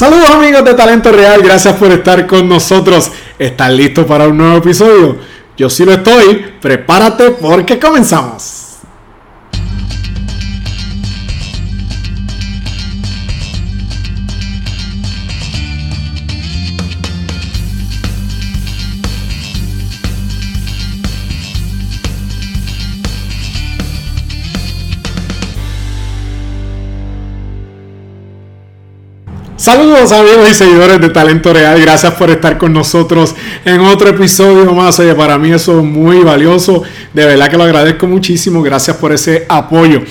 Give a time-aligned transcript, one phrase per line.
[0.00, 3.12] Saludos amigos de Talento Real, gracias por estar con nosotros.
[3.38, 5.18] ¿Están listos para un nuevo episodio?
[5.58, 8.59] Yo sí lo estoy, prepárate porque comenzamos.
[29.70, 34.72] Saludos amigos y seguidores de Talento Real, gracias por estar con nosotros en otro episodio
[34.72, 34.98] más.
[34.98, 36.82] Oye, para mí eso es muy valioso,
[37.14, 40.02] de verdad que lo agradezco muchísimo, gracias por ese apoyo.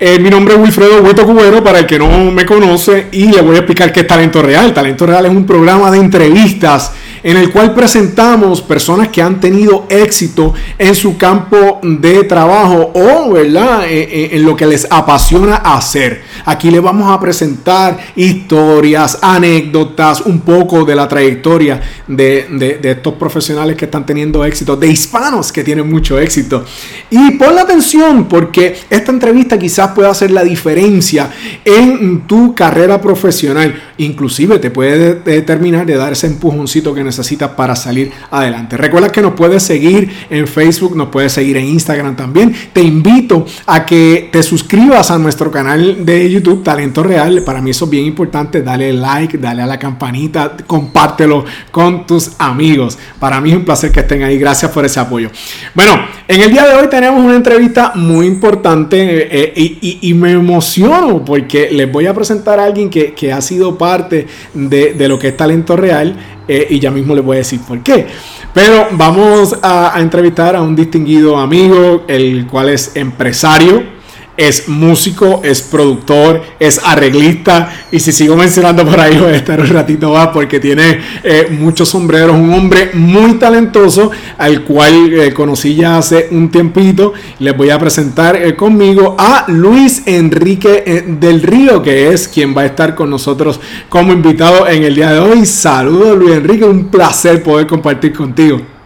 [0.00, 3.40] Eh, mi nombre es Wilfredo Huito Cubero, para el que no me conoce, y le
[3.40, 4.74] voy a explicar qué es Talento Real.
[4.74, 6.90] Talento Real es un programa de entrevistas
[7.22, 13.32] en el cual presentamos personas que han tenido éxito en su campo de trabajo o,
[13.32, 16.22] ¿verdad?, eh, eh, en lo que les apasiona hacer.
[16.44, 23.76] Aquí les vamos a presentar historias, anécdotas, un poco de la trayectoria de, estos profesionales
[23.76, 26.64] que están teniendo éxito, de hispanos que tienen mucho éxito.
[27.10, 31.30] Y pon la atención porque esta entrevista quizás pueda hacer la diferencia
[31.64, 33.80] en tu carrera profesional.
[33.98, 38.76] Inclusive te puede determinar de dar ese empujoncito que necesitas para salir adelante.
[38.76, 42.54] Recuerda que nos puedes seguir en Facebook, nos puedes seguir en Instagram también.
[42.72, 47.42] Te invito a que te suscribas a nuestro canal de YouTube, Talento Real.
[47.42, 48.62] Para mí eso es bien importante.
[48.62, 52.98] Dale like, dale a la campanita, compártelo con tus amigos.
[53.18, 54.38] Para mí es un placer que estén ahí.
[54.38, 55.30] Gracias por ese apoyo.
[55.74, 61.24] Bueno, en el día de hoy tenemos una entrevista muy importante eh, y, me emociono
[61.24, 65.28] porque les voy a presentar a alguien que, ha sido parte de, de lo que
[65.28, 66.16] es Talento Real.
[66.48, 68.06] Eh, y ya mismo les voy a decir por qué.
[68.54, 73.97] Pero vamos a, a entrevistar a un distinguido amigo, el cual es empresario
[74.38, 77.86] es músico, es productor, es arreglista.
[77.90, 81.48] Y si sigo mencionando por ahí, voy a estar un ratito más porque tiene eh,
[81.50, 82.36] muchos sombreros.
[82.36, 87.12] Un hombre muy talentoso al cual eh, conocí ya hace un tiempito.
[87.40, 92.62] Les voy a presentar eh, conmigo a Luis Enrique del Río, que es quien va
[92.62, 93.58] a estar con nosotros
[93.88, 95.44] como invitado en el día de hoy.
[95.46, 96.64] Saludos, Luis Enrique.
[96.64, 98.77] Un placer poder compartir contigo.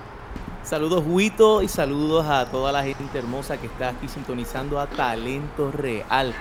[0.73, 5.71] Saludos Huito y saludos a toda la gente hermosa que está aquí sintonizando a Talento
[5.71, 6.35] Real.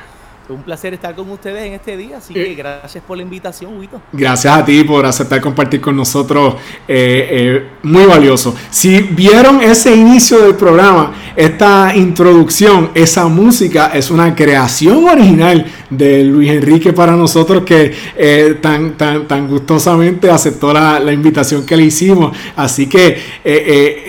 [0.53, 3.77] Un placer estar con ustedes en este día, así que eh, gracias por la invitación,
[3.77, 4.01] Huito.
[4.11, 6.55] Gracias a ti por aceptar compartir con nosotros,
[6.87, 8.53] eh, eh, muy valioso.
[8.69, 16.25] Si vieron ese inicio del programa, esta introducción, esa música es una creación original de
[16.25, 17.95] Luis Enrique para nosotros que
[18.61, 22.35] tan, tan, tan gustosamente aceptó la, la, invitación que le hicimos.
[22.55, 23.17] Así que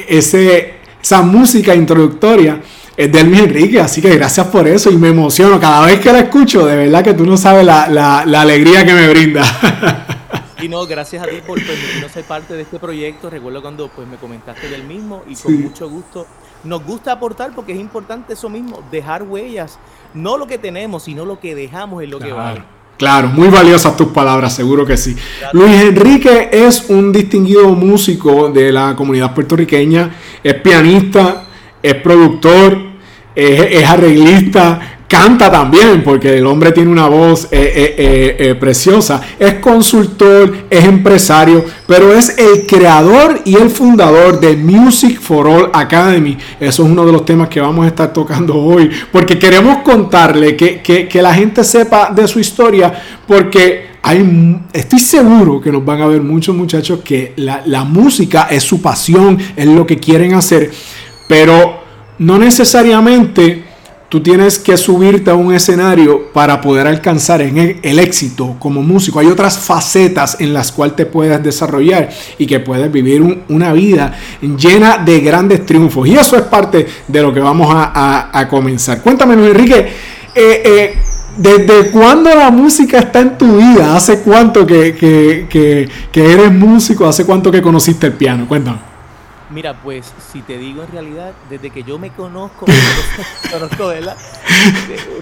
[0.09, 2.61] ese, esa música introductoria
[2.97, 6.13] es de Luis Enrique, así que gracias por eso y me emociono cada vez que
[6.13, 9.43] la escucho, de verdad que tú no sabes la, la, alegría que me brinda.
[10.61, 13.29] Y no, gracias a ti por permitirnos ser parte de este proyecto.
[13.29, 16.25] Recuerdo cuando pues me comentaste del mismo y con mucho gusto.
[16.63, 19.81] Nos gusta aportar porque es importante eso mismo, dejar huellas.
[20.15, 22.63] No lo que tenemos, sino lo que dejamos es lo que vale.
[22.97, 25.17] Claro, muy valiosas tus palabras, seguro que sí.
[25.53, 30.15] Luis Enrique es un distinguido músico de la comunidad puertorriqueña,
[30.45, 31.47] es pianista,
[31.83, 32.93] es productor,
[33.35, 39.55] es, arreglista, canta también, porque el hombre tiene una voz eh, eh, eh, preciosa, es
[39.55, 46.39] consultor, es empresario, pero es el creador y el fundador de Music for All Academy.
[46.59, 50.57] Eso es uno de los temas que vamos a estar tocando hoy, porque queremos contarle
[50.57, 52.93] que, la gente sepa de su historia,
[53.27, 58.49] porque hay, estoy seguro que nos van a ver muchos muchachos que la, la música
[58.51, 60.71] es su pasión, es lo que quieren hacer
[61.29, 61.83] pero
[62.19, 63.65] no necesariamente
[64.13, 69.19] tú tienes que subirte a un escenario para poder alcanzar el, éxito como músico.
[69.19, 74.15] Hay otras facetas en las cuales te puedes desarrollar y que puedes vivir una vida
[74.43, 76.07] llena de grandes triunfos.
[76.07, 79.01] Y eso es parte de lo que vamos a, comenzar.
[79.01, 79.79] Cuéntame, Enrique,
[80.35, 80.95] eh, eh,
[81.39, 83.97] ¿desde cuándo la música está en tu vida?
[83.97, 84.95] ¿Hace cuánto que,
[85.49, 87.07] que eres músico?
[87.07, 88.47] ¿Hace cuánto que conociste el piano?
[88.47, 88.92] Cuéntame.
[89.53, 92.67] Mira, pues si te digo en realidad, desde que yo me conozco,
[93.53, 94.17] conozco ¿verdad?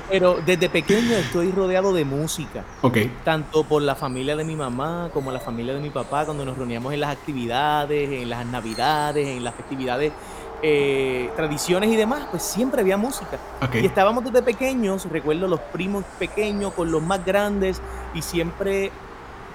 [0.08, 2.64] pero desde pequeño estoy rodeado de música.
[2.82, 2.98] Ok.
[3.24, 6.56] Tanto por la familia de mi mamá como la familia de mi papá, cuando nos
[6.56, 10.12] reuníamos en las actividades, en las navidades, en las festividades,
[10.62, 13.38] eh, tradiciones y demás, pues siempre había música.
[13.74, 17.80] Y estábamos desde pequeños, recuerdo los primos pequeños con los más grandes
[18.14, 18.92] y siempre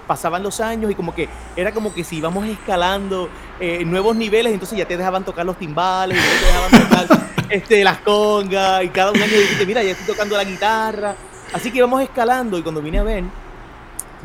[0.08, 3.30] pasaban los años y como que era como que si íbamos escalando
[3.60, 7.84] eh, nuevos niveles, entonces ya te dejaban tocar los timbales, y te dejaban tocar este,
[7.84, 11.16] las congas, y cada un año dijiste, mira, ya estoy tocando la guitarra.
[11.54, 13.24] Así que íbamos escalando y cuando vine a ver,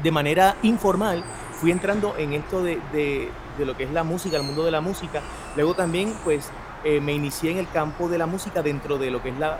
[0.02, 1.22] de manera informal
[1.60, 5.20] fui entrando en esto de, lo que es la música, el mundo de la música.
[5.54, 6.50] Luego también, pues,
[6.84, 9.58] eh, me inicié en el campo de la música dentro de lo que es la,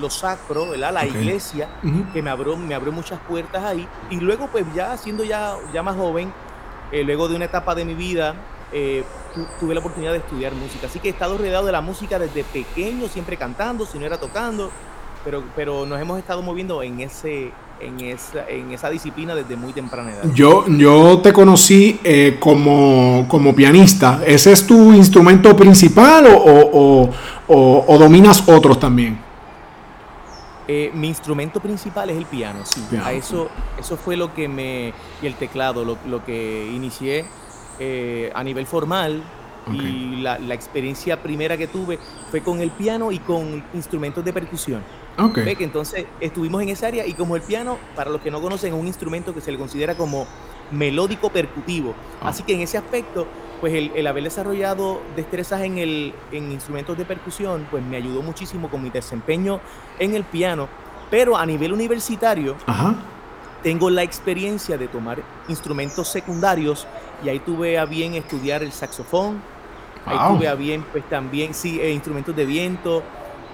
[0.00, 1.68] lo sacro, la iglesia,
[2.12, 3.86] que me abrió, me abrió muchas puertas ahí.
[4.10, 6.32] Y luego, pues, ya siendo ya, ya más joven,
[6.90, 8.34] eh, luego de una etapa de mi vida,
[8.72, 9.04] eh,
[9.60, 10.86] tuve la oportunidad de estudiar música.
[10.86, 14.18] Así que he estado rodeado de la música desde pequeño, siempre cantando, si no era
[14.18, 14.70] tocando,
[15.24, 17.52] pero, pero nos hemos estado moviendo en ese,
[17.84, 20.24] en esa, en esa disciplina desde muy temprana edad.
[20.34, 24.22] Yo, yo te conocí eh, como, pianista.
[24.26, 27.08] ¿Ese es tu instrumento principal o,
[27.98, 29.18] dominas otros también?
[30.66, 32.82] Eh, mi instrumento principal es el piano, sí.
[33.02, 34.94] A eso, eso fue lo que me.
[35.20, 37.26] y el teclado, lo, que inicié
[37.78, 39.22] eh, a nivel formal.
[39.72, 41.98] Y la, la experiencia primera que tuve
[42.30, 44.82] fue con el piano y con instrumentos de percusión.
[45.16, 45.54] Okay.
[45.54, 48.74] Que entonces estuvimos en esa área y como el piano, para los que no conocen,
[48.74, 50.26] es un instrumento que se le considera como
[50.70, 51.94] melódico percutivo.
[52.20, 52.28] Ah.
[52.28, 53.26] Así que en ese aspecto,
[53.60, 58.68] pues el, haber desarrollado destrezas en, el, en instrumentos de percusión, pues me ayudó muchísimo
[58.68, 59.60] con mi desempeño
[59.98, 60.68] en el piano.
[61.10, 62.56] Pero a nivel universitario,
[63.62, 66.86] tengo la experiencia de tomar instrumentos secundarios
[67.24, 69.40] y ahí tuve a bien estudiar el saxofón,
[70.06, 73.02] ahí tuve a bien pues también, sí, eh, instrumentos de viento,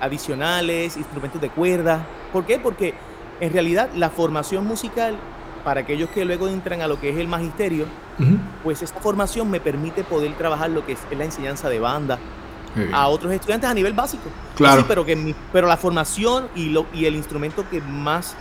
[0.00, 2.06] adicionales, instrumentos de cuerda.
[2.32, 2.58] ¿Por qué?
[2.58, 2.94] Porque
[3.40, 5.16] en realidad la formación musical,
[5.64, 7.86] para aquellos que luego entran a lo que es el magisterio,
[8.62, 12.18] pues esta formación me permite poder trabajar lo que es, la enseñanza de banda
[12.92, 14.30] a otros estudiantes a nivel básico.
[14.56, 14.84] Claro.
[14.86, 18.36] pero, que pero la formación y, lo, y el instrumento que más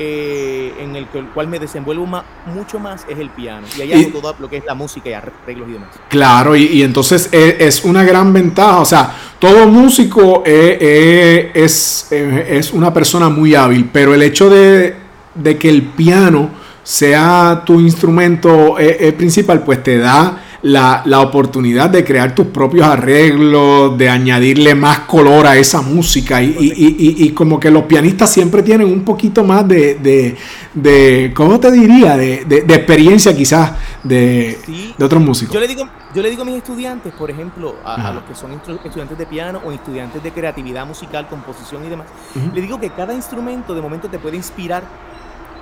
[0.00, 2.06] eh, en el, cual me desenvuelvo
[2.46, 3.66] mucho más es el piano.
[3.76, 5.88] Y ahí hago todo lo que es la música y arreglos y demás.
[6.08, 8.78] Claro, y, entonces e, es, una gran ventaja.
[8.78, 14.50] O sea, todo músico eh, eh, es, es una persona muy hábil, pero el hecho
[14.50, 14.94] de,
[15.34, 16.50] de que el piano
[16.82, 18.76] sea tu instrumento
[19.16, 25.46] principal, pues te da la, oportunidad de crear tus propios arreglos, de añadirle más color
[25.46, 26.42] a esa música.
[26.42, 30.36] Y, como que los pianistas siempre tienen un poquito más de,
[30.74, 32.16] de, ¿cómo te diría?
[32.16, 33.72] De, experiencia quizás
[34.02, 34.58] de,
[35.00, 35.54] otros músicos.
[35.54, 38.52] Yo le, digo, yo le digo a mis estudiantes, por ejemplo, a, los que son
[38.52, 42.06] estudiantes de piano o estudiantes de creatividad musical, composición y demás,
[42.54, 44.82] le digo que cada instrumento de momento te puede inspirar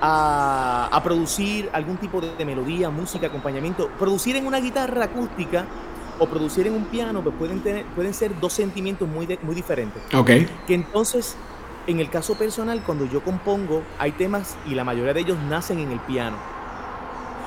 [0.01, 3.89] a, producir algún tipo de, melodía, música, acompañamiento.
[3.99, 5.67] Producir en una guitarra acústica
[6.19, 10.03] o producir en un piano pues pueden, tener, pueden ser dos sentimientos muy, muy diferentes.
[10.15, 10.31] Ok.
[10.67, 11.37] Que entonces,
[11.87, 15.79] en el caso personal, cuando yo compongo, hay temas y la mayoría de ellos nacen
[15.79, 16.37] en el piano.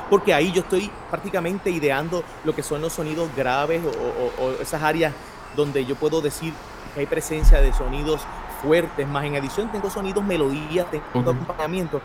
[0.09, 5.13] Porque ahí yo estoy prácticamente ideando lo que son los sonidos graves o, esas áreas
[5.55, 6.53] donde yo puedo decir
[6.93, 8.21] que hay presencia de sonidos
[8.63, 12.01] fuertes, más en adición tengo sonidos, melodías, tengo acompañamiento.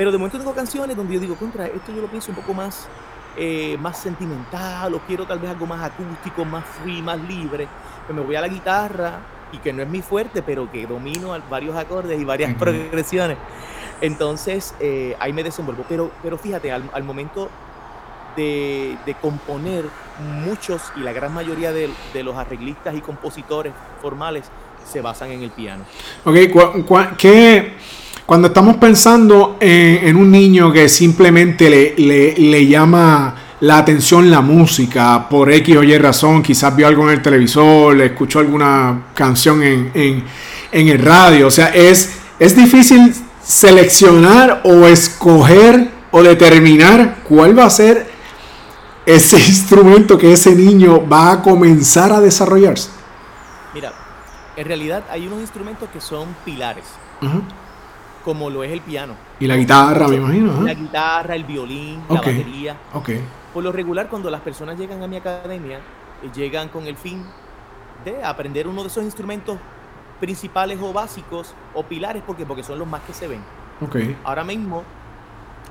[0.00, 2.54] Pero de momento tengo canciones donde yo digo, contra, esto yo lo pienso un poco
[2.54, 2.88] más,
[3.36, 7.68] eh, más sentimental, o quiero tal vez algo más acústico, más free, más libre.
[8.06, 9.20] Pues me voy a la guitarra,
[9.52, 13.36] y que no es mi fuerte, pero que domino varios acordes y varias progresiones.
[14.00, 15.84] Entonces, eh, ahí me desenvuelvo.
[15.86, 17.50] Pero, pero fíjate, al, momento
[18.38, 19.84] de, componer,
[20.46, 24.46] muchos y la gran mayoría de, de, los arreglistas y compositores formales
[24.90, 25.84] se basan en el piano.
[26.24, 26.36] Ok,
[27.18, 27.74] ¿qué,
[28.30, 35.50] cuando estamos pensando en, un niño que simplemente le, llama la atención la música por
[35.50, 40.24] X o Y razón, quizás vio algo en el televisor, le escuchó alguna canción en,
[40.70, 43.12] el radio, o sea, es, es difícil
[43.42, 48.12] seleccionar o escoger o determinar cuál va a ser
[49.06, 52.90] ese instrumento que ese niño va a comenzar a desarrollarse.
[53.74, 53.92] Mira,
[54.56, 56.84] en realidad hay unos instrumentos que son pilares
[58.24, 59.14] como lo es el piano.
[59.38, 60.62] Y la guitarra, me imagino.
[60.62, 62.76] La guitarra, el violín, la batería.
[62.92, 63.22] Okay.
[63.52, 67.24] Por lo regular, cuando las personas llegan a mi academia, eh, llegan con el fin
[68.04, 69.58] de aprender uno de esos instrumentos
[70.20, 73.40] principales o básicos o pilares, porque porque son los más que se ven.
[73.80, 74.16] Okay.
[74.24, 74.84] Ahora mismo,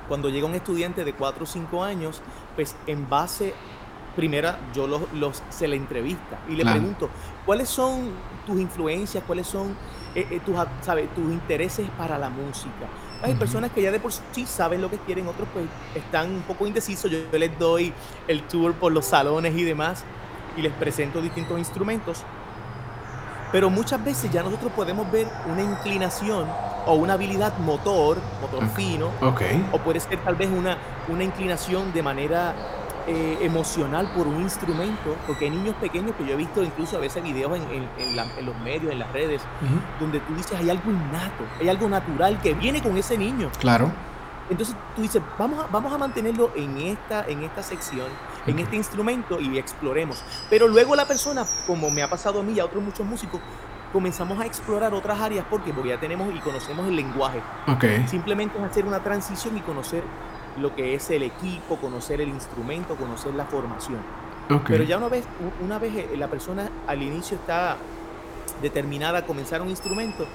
[0.08, 2.22] cuando llega un estudiante de 4 o 5 años,
[2.56, 3.54] pues en base,
[4.16, 7.10] primera, yo los, los se le entrevista y le pregunto,
[7.50, 8.12] ¿cuáles son
[8.46, 9.24] tus influencias?
[9.26, 9.76] ¿Cuáles son
[10.14, 10.56] eh, eh, tus,
[11.16, 12.86] tus intereses para la música.
[13.24, 15.66] Hay personas que ya de por sí saben lo que quieren, otros pues
[15.96, 17.10] están un poco indecisos.
[17.10, 17.92] Yo, les doy
[18.28, 20.04] el tour por los salones y demás
[20.58, 22.22] y les presento distintos instrumentos.
[23.52, 26.46] Pero muchas veces ya nosotros podemos ver una inclinación
[26.86, 29.10] o una habilidad motor, motor fino,
[29.72, 30.78] o puede ser tal vez una,
[31.08, 32.54] una inclinación de manera
[33.10, 37.00] eh, emocional por un instrumento, porque hay niños pequeños que yo he visto incluso a
[37.00, 39.42] veces videos en, los medios, en las redes,
[40.00, 43.50] donde tú dices hay algo innato, hay algo natural que viene con ese niño.
[43.60, 43.92] Claro.
[44.48, 48.08] Entonces tú dices, vamos a, vamos a mantenerlo en esta, en esta sección,
[48.46, 50.24] en este instrumento y exploremos.
[50.48, 53.42] Pero luego la persona, como me ha pasado a mí y a otros muchos músicos,
[53.92, 57.42] comenzamos a explorar otras áreas porque porque ya tenemos y conocemos el lenguaje.
[57.76, 58.08] Okay.
[58.08, 60.04] Simplemente es hacer una transición y conocer
[60.60, 64.00] lo que es el equipo, conocer el instrumento, conocer la formación.
[64.68, 65.26] Pero ya una vez,
[65.64, 67.78] una vez eh, la persona al inicio está
[68.62, 70.26] determinada a comenzar un instrumento,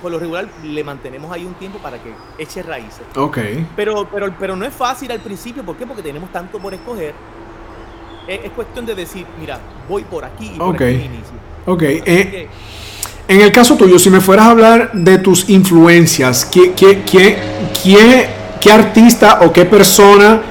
[0.00, 3.02] por, lo regular le mantenemos ahí un tiempo para que eche raíces.
[3.14, 3.38] Ok.
[3.74, 5.86] Pero, pero, pero no es fácil al principio, ¿por qué?
[5.86, 7.14] Porque tenemos tanto por escoger.
[8.26, 10.94] Es, cuestión de decir, mira, voy por aquí y por okay.
[10.94, 11.34] inicio.
[11.66, 11.82] Ok.
[11.82, 12.48] Eh,
[13.28, 17.36] en el caso tuyo, si me fueras a hablar de tus influencias, ¿qué, qué, qué,
[17.82, 18.28] qué,
[18.72, 20.42] artista o qué persona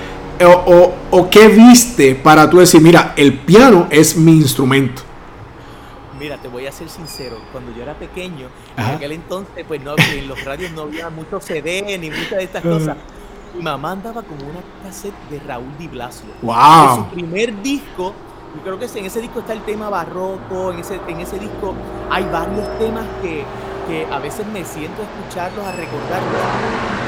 [0.43, 5.01] o, o, qué viste para tú decir, mira, el piano es mi instrumento?
[6.19, 8.47] Mira, te voy a ser sincero, cuando yo era pequeño,
[8.77, 12.43] en aquel entonces, pues no, en los radios no había mucho CD ni muchas de
[12.43, 12.97] estas cosas.
[13.55, 16.27] Mi mamá andaba con una cassette de Raúl Di Blasio.
[16.41, 16.95] ¡Wow!
[16.95, 18.13] su primer disco
[18.55, 21.73] yo creo que en ese disco está el tema barroco, en ese, en ese disco
[22.09, 23.43] hay varios temas que,
[23.87, 27.04] que a veces me siento a escucharlos, a recordarlos.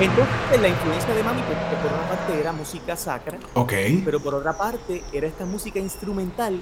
[0.00, 4.02] Entonces, la influencia de Mami, pues, que por una parte era música sacra, okay.
[4.04, 6.60] pero por otra parte era esta música instrumental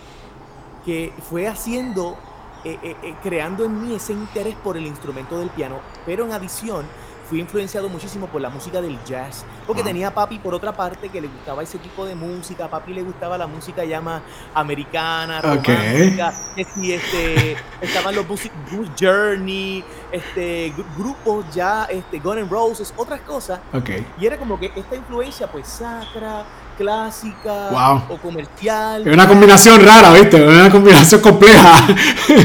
[0.84, 2.18] que fue haciendo,
[2.62, 6.32] eh, eh, eh, creando en mí ese interés por el instrumento del piano, pero en
[6.32, 6.84] adición
[7.32, 9.86] fui influenciado muchísimo por la música del jazz, porque ah.
[9.86, 12.92] tenía a papi por otra parte que le gustaba ese tipo de música, a papi
[12.92, 14.20] le gustaba la música llama
[14.52, 16.92] americana, romántica, okay.
[16.92, 24.06] este, estaban los Blues Journey, este, grupos ya, este, Guns N' Roses, otras cosas, okay.
[24.20, 26.44] y era como que esta influencia pues sacra,
[26.76, 29.06] clásica o comercial.
[29.06, 30.36] Es una combinación rara, ¿viste?
[30.36, 31.86] Una combinación compleja.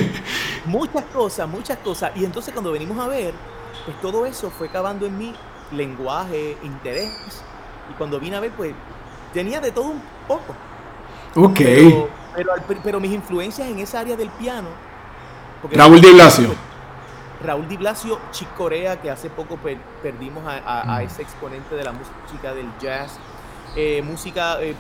[0.66, 2.12] muchas cosas, muchas cosas.
[2.16, 3.34] Y entonces cuando venimos a ver,
[3.88, 5.34] pues todo eso fue cavando en mí
[5.72, 7.42] lenguaje, interés.
[7.90, 8.74] Y cuando vine a ver, pues
[9.34, 10.54] tenía de todo un poco.
[11.36, 11.62] Ok.
[12.84, 14.68] Pero, mis influencias en esa área del piano.
[15.72, 16.50] Raúl Di Blasio.
[17.42, 19.58] Raúl Di Blasio, Chick Corea, que hace poco
[20.04, 23.18] perdimos a, ese exponente de la música del jazz.
[23.74, 24.76] Eh, música eh,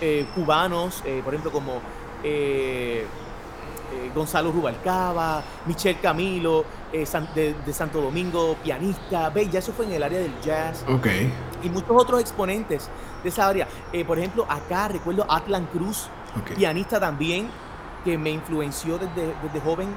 [0.00, 1.80] eh, cubanos, por ejemplo, como
[4.14, 10.02] Gonzalo Rubalcaba, Michel Camilo, eh, de, Santo Domingo, pianista, ve, ya eso fue en el
[10.04, 10.84] área del jazz.
[10.88, 11.08] Ok.
[11.64, 12.88] Y muchos otros exponentes
[13.24, 13.66] de esa área.
[13.92, 16.08] Eh, por ejemplo, acá recuerdo Atlan Cruz,
[16.56, 17.48] pianista también,
[18.04, 19.88] que me influenció desde, desde joven.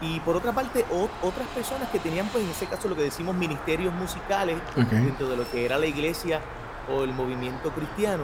[0.00, 0.84] Y por otra parte,
[1.20, 5.36] otras personas que tenían, pues en ese caso, lo que decimos ministerios musicales dentro de
[5.36, 6.40] lo que era la iglesia
[6.94, 8.22] o el movimiento cristiano.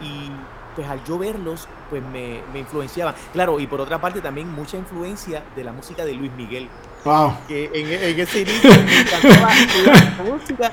[0.00, 0.30] Y
[0.76, 3.16] pues al yo verlos, pues me, me, influenciaban.
[3.32, 6.68] Claro, y por otra parte también mucha influencia de la música de Luis Miguel.
[7.04, 7.36] Wow.
[7.46, 9.50] Que en, ese inicio me encantaba
[9.86, 10.72] la música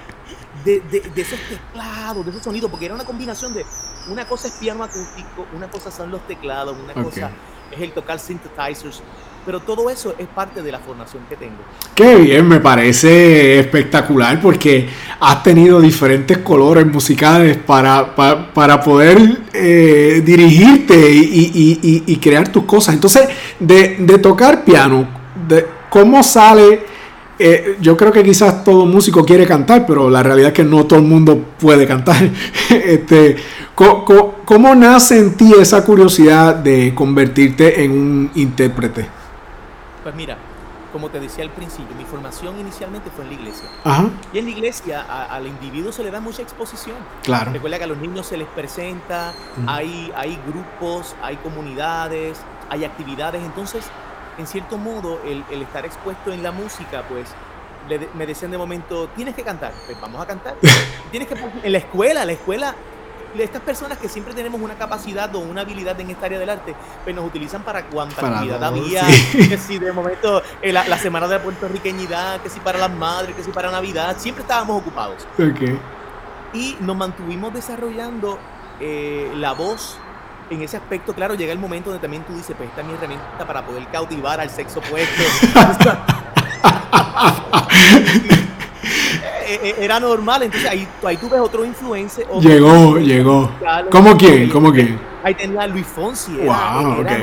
[0.66, 3.66] de, de, esos teclados, de esos sonidos, porque era una combinación de
[4.10, 7.32] una cosa es piano acústico, una cosa son los teclados, una cosa
[7.72, 9.02] es el tocar synthesizers,
[9.46, 11.58] pero todo eso es parte de la formación que tengo.
[11.94, 14.90] Qué bien, me parece espectacular porque
[15.20, 22.96] has tenido diferentes colores musicales para, para, poder eh, dirigirte y, y, crear tus cosas.
[22.96, 23.28] Entonces,
[23.60, 25.08] de, de tocar piano,
[25.48, 26.84] de, ¿cómo sale?
[27.40, 30.86] Eh, yo creo que quizás todo músico quiere cantar, pero la realidad es que no
[30.86, 32.18] todo el mundo puede cantar.
[32.70, 33.38] este,
[33.74, 39.08] ¿cómo, cómo nace en ti esa curiosidad de convertirte en un intérprete?
[40.04, 40.38] Pues mira,
[40.92, 43.70] como te decía al principio, mi formación inicialmente fue en la iglesia.
[44.34, 46.98] Y en la iglesia al individuo se le da mucha exposición.
[47.24, 47.54] Claro.
[47.54, 49.34] Recuerda que a los niños se les presenta,
[49.66, 52.38] hay, hay grupos, hay comunidades,
[52.70, 53.42] hay actividades.
[53.44, 53.86] Entonces,
[54.38, 57.34] en cierto modo, el, estar expuesto en la música, pues
[58.16, 59.72] me decían de momento, tienes que cantar.
[59.86, 60.56] Pues vamos a cantar.
[61.12, 62.76] tienes que en la escuela, la escuela
[63.44, 66.76] estas personas que siempre tenemos una capacidad o una habilidad en esta área del arte,
[67.04, 71.38] pues nos utilizan para cuanta actividad había, que si de momento eh, la, semana de
[71.38, 75.28] la puertorriqueñidad, que si para las madres, que si para Navidad, siempre estábamos ocupados.
[76.54, 78.40] Y nos mantuvimos desarrollando
[78.80, 79.98] eh, la voz
[80.50, 82.94] en ese aspecto, claro, llega el momento donde también tú dices, pues esta es mi
[82.94, 85.24] herramienta para poder cautivar al sexo opuesto.
[89.48, 92.28] Eh, eh, era normal, entonces ahí, ahí tú ves otro influencer.
[92.40, 93.52] llegó, llegó.
[93.92, 94.50] ¿Cómo quién?
[94.50, 95.00] ¿Cómo quién?
[95.24, 97.18] Ahí tenía Luis Fonsi, era,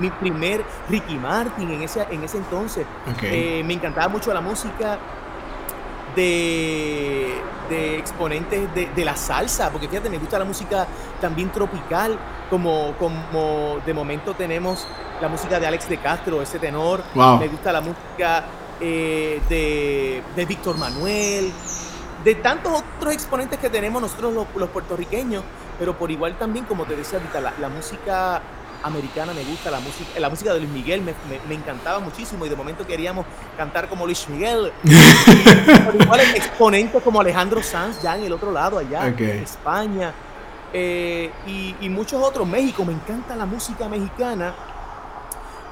[0.00, 2.86] mi, primer Ricky Martin en ese, en ese entonces.
[3.22, 4.98] Eh, me encantaba mucho la música
[6.16, 7.34] de,
[7.72, 10.86] de exponentes de, la salsa, porque fíjate, me gusta la música
[11.20, 12.18] también tropical,
[12.50, 14.86] como, como de momento tenemos
[15.20, 18.44] la música de Alex de Castro, ese tenor, me gusta la música
[18.78, 19.40] eh,
[20.36, 21.50] de, Víctor Manuel,
[22.22, 25.42] de tantos otros exponentes que tenemos nosotros los, puertorriqueños,
[25.78, 28.42] pero por igual también, como te decía ahorita, la, música
[28.82, 32.56] americana me gusta, la música, la música de Luis Miguel me, encantaba muchísimo y de
[32.56, 34.72] momento queríamos cantar como Luis Miguel.
[35.84, 40.12] por igual exponentes como Alejandro Sanz ya en el otro lado, allá, en España.
[40.72, 41.30] Eh,
[41.80, 44.54] y, muchos otros, México, me encanta la música mexicana.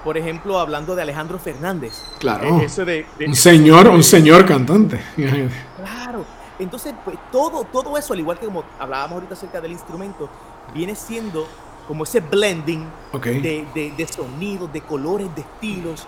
[0.05, 2.03] Por ejemplo, hablando de Alejandro Fernández.
[2.19, 2.55] Claro.
[2.55, 5.01] un señor, un señor cantante.
[5.15, 6.25] Claro.
[6.59, 10.29] Entonces, pues todo, todo eso, al igual que como hablábamos ahorita acerca del instrumento,
[10.75, 11.49] viene siendo
[11.87, 16.07] como ese blending de, de, sonidos, de colores, de estilos.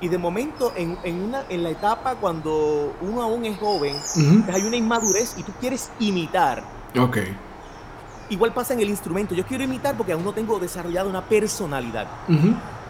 [0.00, 3.96] Y de momento, en, una, en la etapa cuando uno aún es joven,
[4.44, 6.62] pues hay una inmadurez y tú quieres imitar.
[6.98, 7.18] Ok.
[8.30, 9.34] Igual pasa en el instrumento.
[9.34, 12.06] Yo quiero imitar porque aún no tengo desarrollado una personalidad.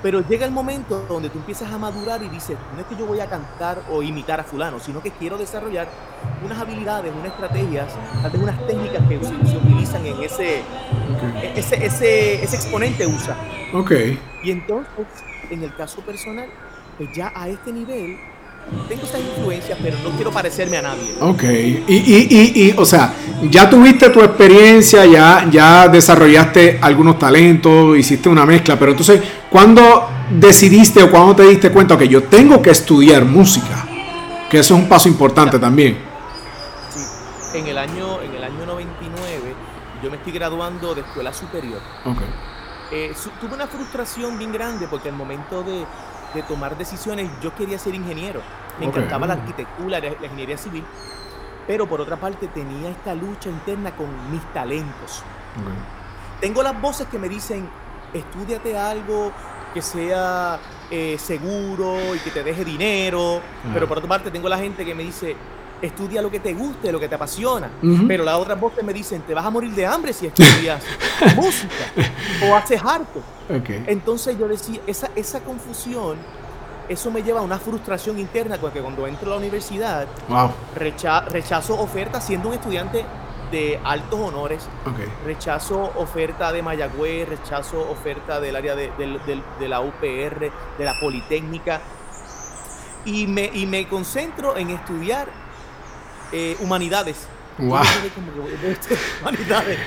[0.02, 3.04] Pero llega el momento donde tú empiezas a madurar y dices, no es que yo
[3.06, 5.88] voy a cantar o imitar a fulano, sino que quiero desarrollar
[6.44, 10.62] unas habilidades, unas estrategias, tal unas técnicas que se, utilizan en ese,
[11.54, 13.36] ese, ese, ese, exponente usa.
[13.74, 13.92] Ok.
[14.44, 15.06] Y entonces,
[15.50, 16.48] en el caso personal,
[16.96, 18.18] pues ya a este nivel
[18.88, 21.14] tengo esa influencia, pero no quiero parecerme a nadie.
[21.20, 23.14] Ok, y, y, y, o sea,
[23.50, 30.08] ya tuviste tu experiencia, ya, ya desarrollaste algunos talentos, hiciste una mezcla, pero entonces, ¿cuándo
[30.30, 33.86] decidiste o cuándo te diste cuenta que yo tengo que estudiar música?
[34.50, 35.98] Que eso es un paso importante también.
[36.90, 39.54] Sí, en el año, en el año 99
[40.02, 41.80] yo me estoy graduando de escuela superior.
[42.04, 42.18] Ok.
[42.90, 45.84] Eh, tuve una frustración bien grande porque al momento de,
[46.34, 48.40] de tomar decisiones, yo quería ser ingeniero.
[48.78, 50.84] Me encantaba la arquitectura, la, ingeniería civil,
[51.66, 55.22] pero por otra parte tenía esta lucha interna con mis talentos.
[56.40, 57.68] Tengo las voces que me dicen,
[58.12, 59.32] estudiate algo
[59.74, 60.58] que sea
[60.90, 63.40] eh, seguro y que te deje dinero,
[63.74, 65.36] pero por otra parte tengo la gente que me dice,
[65.80, 67.70] estudia lo que te guste, lo que te apasiona.
[68.06, 70.82] Pero las otras voces me dicen, te vas a morir de hambre si estudias
[71.36, 71.74] música
[72.48, 73.20] o haces harto.
[73.86, 76.16] Entonces yo decía, esa, esa confusión,
[76.88, 80.06] eso me lleva a una frustración interna, porque cuando entro a la universidad,
[80.74, 83.04] rechazo oferta siendo un estudiante
[83.50, 84.68] de altos honores,
[85.24, 88.90] rechazo oferta de Mayagüez, rechazo oferta del área de,
[89.58, 91.80] de la UPR, de la Politécnica,
[93.04, 95.28] y me, y me concentro en estudiar
[96.32, 97.26] eh, humanidades.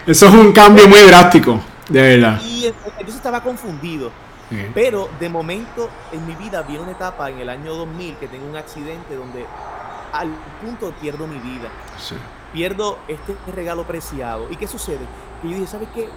[0.05, 2.41] Eso es un cambio muy drástico, de verdad.
[2.41, 4.11] Y entonces estaba confundido.
[4.73, 8.49] Pero de momento en mi vida viene una etapa en el año 2000 que tengo
[8.49, 9.45] un accidente donde
[10.11, 10.29] al
[10.61, 11.69] punto pierdo mi vida.
[12.51, 14.47] Pierdo este regalo preciado.
[14.49, 15.05] ¿Y qué sucede?
[15.41, 16.09] Que yo dije, ¿sabes qué?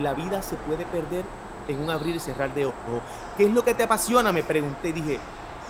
[0.00, 1.24] La vida se puede perder
[1.66, 3.02] en un abrir y cerrar de ojos.
[3.36, 4.30] ¿Qué es lo que te apasiona?
[4.32, 4.92] Me pregunté.
[4.92, 5.18] Dije,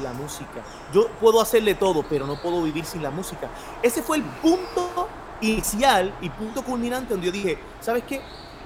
[0.01, 0.63] la música.
[0.93, 3.49] Yo puedo hacerle todo, pero no puedo vivir sin la música.
[3.83, 5.09] Ese fue el punto
[5.41, 8.21] inicial y punto culminante donde yo dije, ¿sabes qué?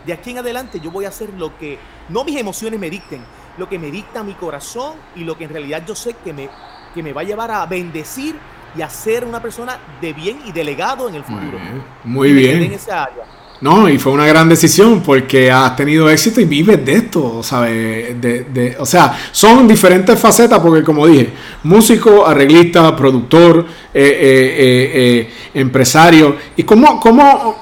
[0.05, 3.25] De aquí en adelante yo voy a hacer lo que no mis emociones me dicten,
[3.57, 6.49] lo que me dicta mi corazón y lo que en realidad yo sé que me,
[6.95, 8.37] que me va a llevar a bendecir
[8.77, 11.59] y a ser una persona de bien y delegado en el futuro.
[12.03, 12.63] Muy bien.
[12.63, 13.25] En esa área.
[13.65, 18.21] No, y fue una gran decisión porque has tenido éxito y vives de esto, ¿sabes?
[18.21, 21.31] De, o sea, son diferentes facetas porque como dije,
[21.63, 26.37] músico, arreglista, productor, eh, eh, eh, empresario.
[26.55, 27.57] ¿Y cómo, cómo,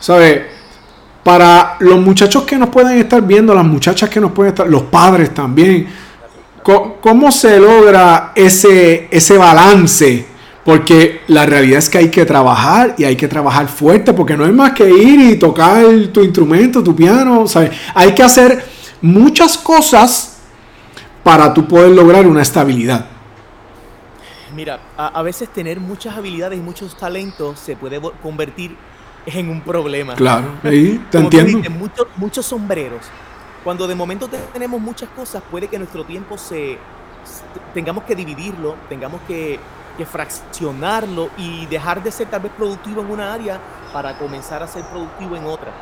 [0.00, 0.40] ¿sabes?
[1.22, 4.82] Para los muchachos que nos pueden estar viendo, las muchachas que nos pueden estar, los
[4.82, 5.86] padres también,
[6.64, 10.33] ¿cómo, se logra ese, ese balance?
[10.64, 14.46] Porque la realidad es que hay que trabajar y hay que trabajar fuerte, porque no
[14.46, 17.72] es más que ir y tocar tu instrumento, tu piano, ¿sabes?
[17.94, 18.64] Hay que hacer
[19.02, 20.38] muchas cosas
[21.22, 23.06] para tú poder lograr una estabilidad.
[24.54, 28.76] Mira, a, veces tener muchas habilidades y muchos talentos se puede convertir
[29.26, 30.14] en un problema.
[30.14, 31.68] Claro, ahí te entiendo.
[31.70, 33.06] muchos, muchos sombreros.
[33.64, 36.78] Cuando de momento tenemos muchas cosas, puede que nuestro tiempo se
[37.72, 39.58] tengamos que dividirlo, tengamos que
[39.96, 43.60] que fraccionarlo y dejar de ser tal vez productivo en una área
[43.92, 45.72] para comenzar a ser productivo en otra.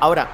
[0.00, 0.28] Ahora,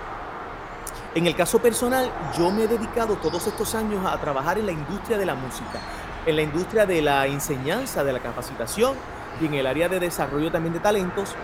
[1.14, 4.72] en el caso personal, yo me he dedicado todos estos años a trabajar en la
[4.72, 5.78] industria de la música,
[6.26, 8.94] en la industria de la enseñanza, de la capacitación
[9.40, 11.34] y en el área de desarrollo también de talentos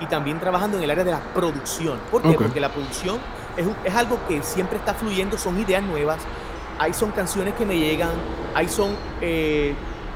[0.00, 1.98] y también trabajando en el área de la producción.
[2.10, 2.34] ¿Por qué?
[2.34, 3.18] Porque la producción
[3.56, 6.18] es, es, algo que siempre está fluyendo, son ideas nuevas,
[6.78, 8.10] ahí son canciones que me llegan,
[8.54, 9.74] ahí son eh,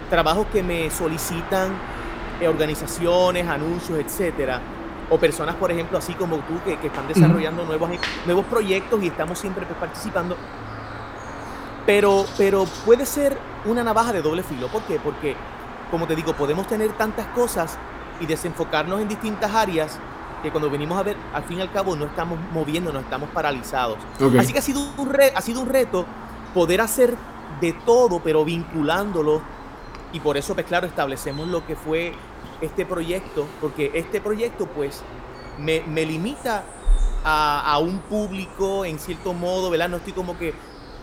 [0.08, 1.72] trabajos que me solicitan
[2.40, 4.60] eh, organizaciones, anuncios, etcétera,
[5.10, 7.90] o personas, por ejemplo, así como tú, que, están desarrollando nuevos,
[8.26, 10.36] nuevos proyectos y estamos siempre pues, participando.
[11.86, 14.68] Pero, pero puede ser una navaja de doble filo.
[14.68, 15.00] ¿Por qué?
[15.00, 15.34] Porque,
[15.90, 17.78] como te digo, podemos tener tantas cosas
[18.20, 19.98] y desenfocarnos en distintas áreas
[20.42, 23.98] que cuando venimos a ver, al fin y al cabo, no estamos moviendo, estamos paralizados.
[24.38, 26.04] Así que ha sido, un ha sido un reto
[26.54, 27.16] poder hacer
[27.60, 29.40] de todo, pero vinculándolo.
[30.12, 32.12] Y por eso, pues claro, establecemos lo que fue
[32.60, 35.02] este proyecto, porque este proyecto, pues,
[35.58, 36.64] me, me limita
[37.24, 39.88] a, a, un público en cierto modo, ¿verdad?
[39.88, 40.54] No estoy como que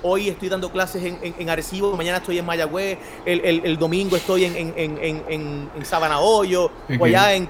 [0.01, 4.45] hoy estoy dando clases en, en, Arecibo, mañana estoy en Mayagüez, el, el, domingo estoy
[4.45, 7.49] en, en, en Sabana Hoyo, o allá en,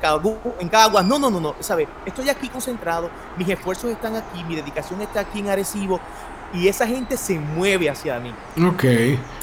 [0.60, 1.06] en Caguas.
[1.06, 1.88] No, no, no, no, ¿sabes?
[2.06, 6.00] Estoy aquí concentrado, mis esfuerzos están aquí, mi dedicación está aquí en Arecibo
[6.54, 8.34] y esa gente se mueve hacia mí.
[8.66, 8.84] Ok,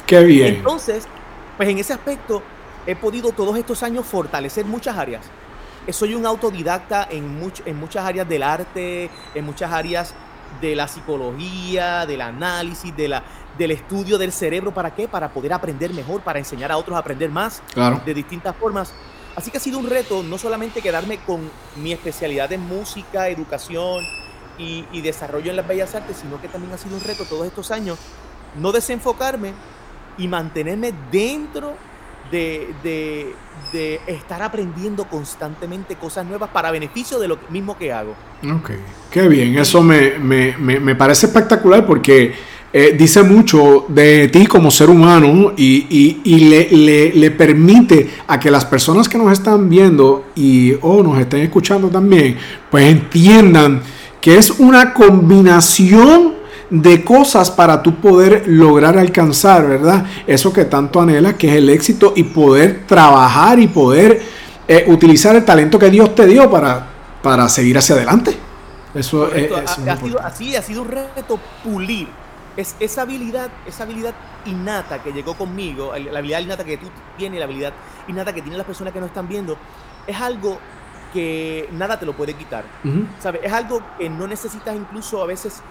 [0.07, 0.55] qué bien.
[0.57, 1.07] Entonces,
[1.57, 2.43] pues en ese aspecto
[2.87, 5.27] he podido todos estos años fortalecer muchas áreas.
[5.91, 10.15] Soy un autodidacta en, en muchas áreas del arte, en muchas áreas
[10.61, 13.23] de la psicología, del análisis, de la,
[13.59, 14.73] del estudio del cerebro.
[14.73, 15.09] ¿Para qué?
[15.09, 17.63] Para poder aprender mejor, para enseñar a otros a aprender más
[18.05, 18.93] de distintas formas.
[19.35, 24.05] Así que ha sido un reto no solamente quedarme con mi especialidad en música, educación
[24.59, 27.47] y, y desarrollo en las bellas artes, sino que también ha sido un reto todos
[27.47, 27.99] estos años
[28.57, 29.53] no desenfocarme
[30.19, 31.75] y mantenerme dentro
[32.33, 33.35] de,
[34.07, 38.15] estar aprendiendo constantemente cosas nuevas para beneficio de lo mismo que hago.
[38.43, 38.71] Ok,
[39.11, 42.33] qué bien, eso me, parece espectacular porque
[42.73, 48.65] eh, dice mucho de ti como ser humano y, le, le, permite a que las
[48.65, 52.39] personas que nos están viendo y o nos estén escuchando también,
[52.71, 53.83] pues entiendan
[54.21, 56.42] que es una combinación
[56.73, 60.07] de cosas para tú poder lograr alcanzar, ¿verdad?
[60.27, 64.23] Eso que tanto anhelas, que es el éxito y poder trabajar y poder
[64.67, 66.87] eh, utilizar el talento que Dios te dio para,
[67.23, 68.35] para seguir hacia adelante.
[68.95, 72.09] Eso es, ha, sido, así, ha sido un reto pulir
[72.57, 74.15] es esa habilidad, esa habilidad
[74.47, 77.73] innata que llegó conmigo, la habilidad innata que tú tienes, la habilidad
[78.09, 79.57] innata que tienen las personas que nos están viendo,
[80.07, 80.59] es algo
[81.13, 82.65] que nada te lo puede quitar.
[83.21, 83.43] ¿sabes?
[83.45, 85.63] Es algo que no necesitas incluso a veces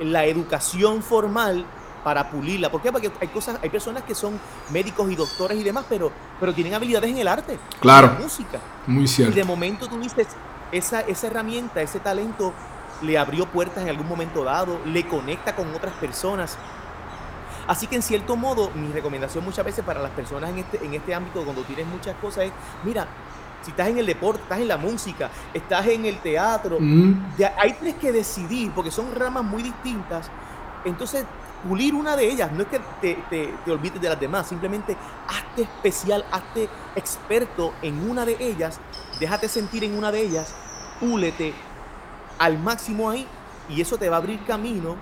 [0.00, 1.66] la educación formal
[2.04, 2.70] para pulirla.
[2.70, 2.92] ¿Por qué?
[2.92, 4.38] Porque hay cosas, hay personas que son
[4.70, 8.20] médicos y doctores y demás, pero, pero tienen habilidades en el arte, claro, en la
[8.20, 8.60] música.
[8.86, 9.32] Muy cierto.
[9.32, 10.28] Y de momento tú dices,
[10.70, 12.52] esa, esa herramienta, ese talento
[13.02, 16.56] le abrió puertas en algún momento dado, le conecta con otras personas.
[17.66, 20.94] Así que en cierto modo, mi recomendación muchas veces para las personas en este, en
[20.94, 22.52] este ámbito, cuando tienes muchas cosas, es,
[22.84, 23.08] mira,
[23.62, 27.96] si estás en el deporte, estás en la música, estás en el teatro, ahí tienes
[28.00, 30.30] que decidir, porque son ramas muy distintas.
[30.84, 31.24] Entonces,
[31.66, 34.96] pulir una de ellas, no es que te, olvides de las demás, simplemente
[35.28, 38.80] hazte especial, hazte experto en una de ellas,
[39.18, 40.54] déjate sentir en una de ellas,
[41.00, 41.52] púlete
[42.38, 43.26] al máximo ahí
[43.68, 44.94] y eso te va a abrir camino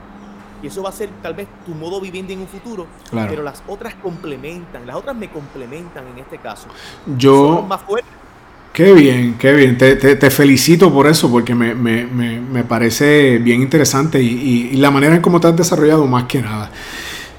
[0.63, 3.63] y eso va a ser tal vez tu modo viviendo en un futuro, pero las
[3.67, 6.69] otras complementan, las otras me complementan en este caso.
[7.19, 8.15] Yo, más fuertes
[8.75, 9.79] Qué bien, qué bien.
[9.79, 14.91] Te, te, felicito por eso, porque me, me, me, parece bien interesante y, y, la
[14.91, 16.73] manera en cómo te has desarrollado más que nada.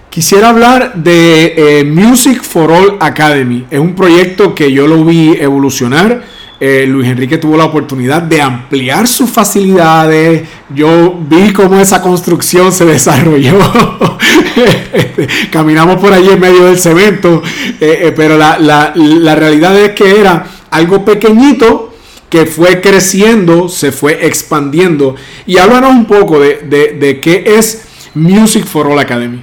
[0.09, 3.65] Quisiera hablar de eh, Music for All Academy.
[3.69, 6.23] Es un proyecto que yo lo vi evolucionar.
[6.57, 10.47] Eh, Luis Enrique tuvo la oportunidad de ampliar sus facilidades.
[10.73, 13.59] Yo vi cómo esa construcción se desarrolló.
[15.51, 17.43] Caminamos por allí en medio del cemento,
[17.81, 21.93] eh, pero la, la, la realidad es que era algo pequeñito
[22.29, 25.15] que fue creciendo, se fue expandiendo.
[25.45, 29.41] Y háblanos un poco de, qué es Music for All Academy.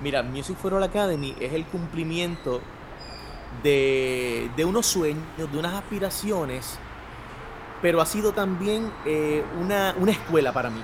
[0.00, 2.60] Mira, Music for All Academy es el cumplimiento
[3.64, 6.78] de, unos sueños, de unas aspiraciones,
[7.82, 10.82] pero ha sido también eh, una, escuela para mí.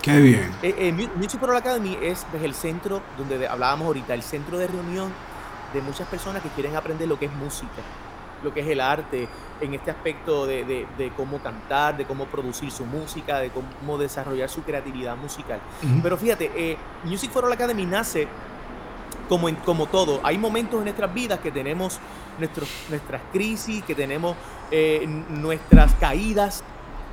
[0.00, 0.50] Qué bien.
[0.62, 4.56] Eh, eh, Music for All Academy es pues, el centro donde hablábamos ahorita, el centro
[4.56, 5.12] de reunión
[5.74, 7.82] de muchas personas que quieren aprender lo que es música
[8.44, 9.26] lo que es el arte,
[9.60, 14.62] en este aspecto de, cómo cantar, de cómo producir su música, de cómo desarrollar su
[14.62, 15.60] creatividad musical.
[16.02, 18.28] Pero fíjate, eh, Music for All Academy nace
[19.28, 20.20] como, en, como todo.
[20.22, 21.98] Hay momentos en nuestras vidas que tenemos
[22.38, 24.36] nuestros, nuestras crisis, que tenemos
[24.70, 26.62] eh, nuestras caídas,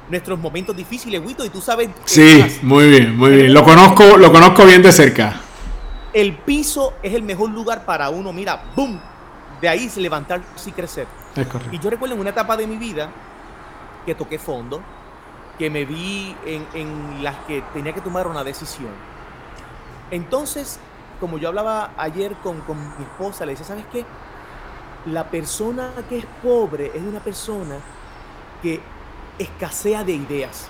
[0.10, 1.89] nuestros momentos difíciles, Wito, y tú sabes...
[2.06, 3.54] Sí, muy bien, muy bien.
[3.54, 5.39] Lo conozco, lo conozco bien de cerca.
[6.12, 9.00] El piso es el mejor lugar para uno, mira, ¡boom!
[9.62, 11.08] De ahí levantarse y crecer.
[11.72, 13.10] Y yo recuerdo en una etapa de mi vida
[14.06, 14.82] que toqué fondo,
[15.58, 18.91] que me vi en, en las que tenía que tomar una decisión.
[20.10, 20.80] Entonces,
[21.20, 24.04] como yo hablaba ayer con, con mi esposa, le decía, ¿sabes qué?
[25.06, 27.78] La persona que es pobre es una persona
[28.62, 28.82] que
[29.39, 30.67] escasea de ideas.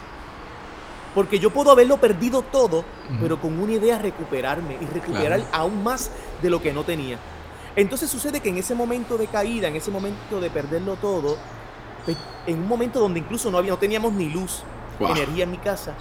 [1.15, 2.85] Porque yo puedo haberlo perdido todo,
[3.19, 7.17] pero con una idea recuperarme y recuperar aún más de lo que no tenía.
[7.75, 11.37] Entonces sucede que en ese momento de caída, en ese momento de perderlo todo,
[12.05, 14.63] Pues, en un momento donde incluso no, había, no teníamos ni luz,
[14.99, 15.95] energía en mi casa,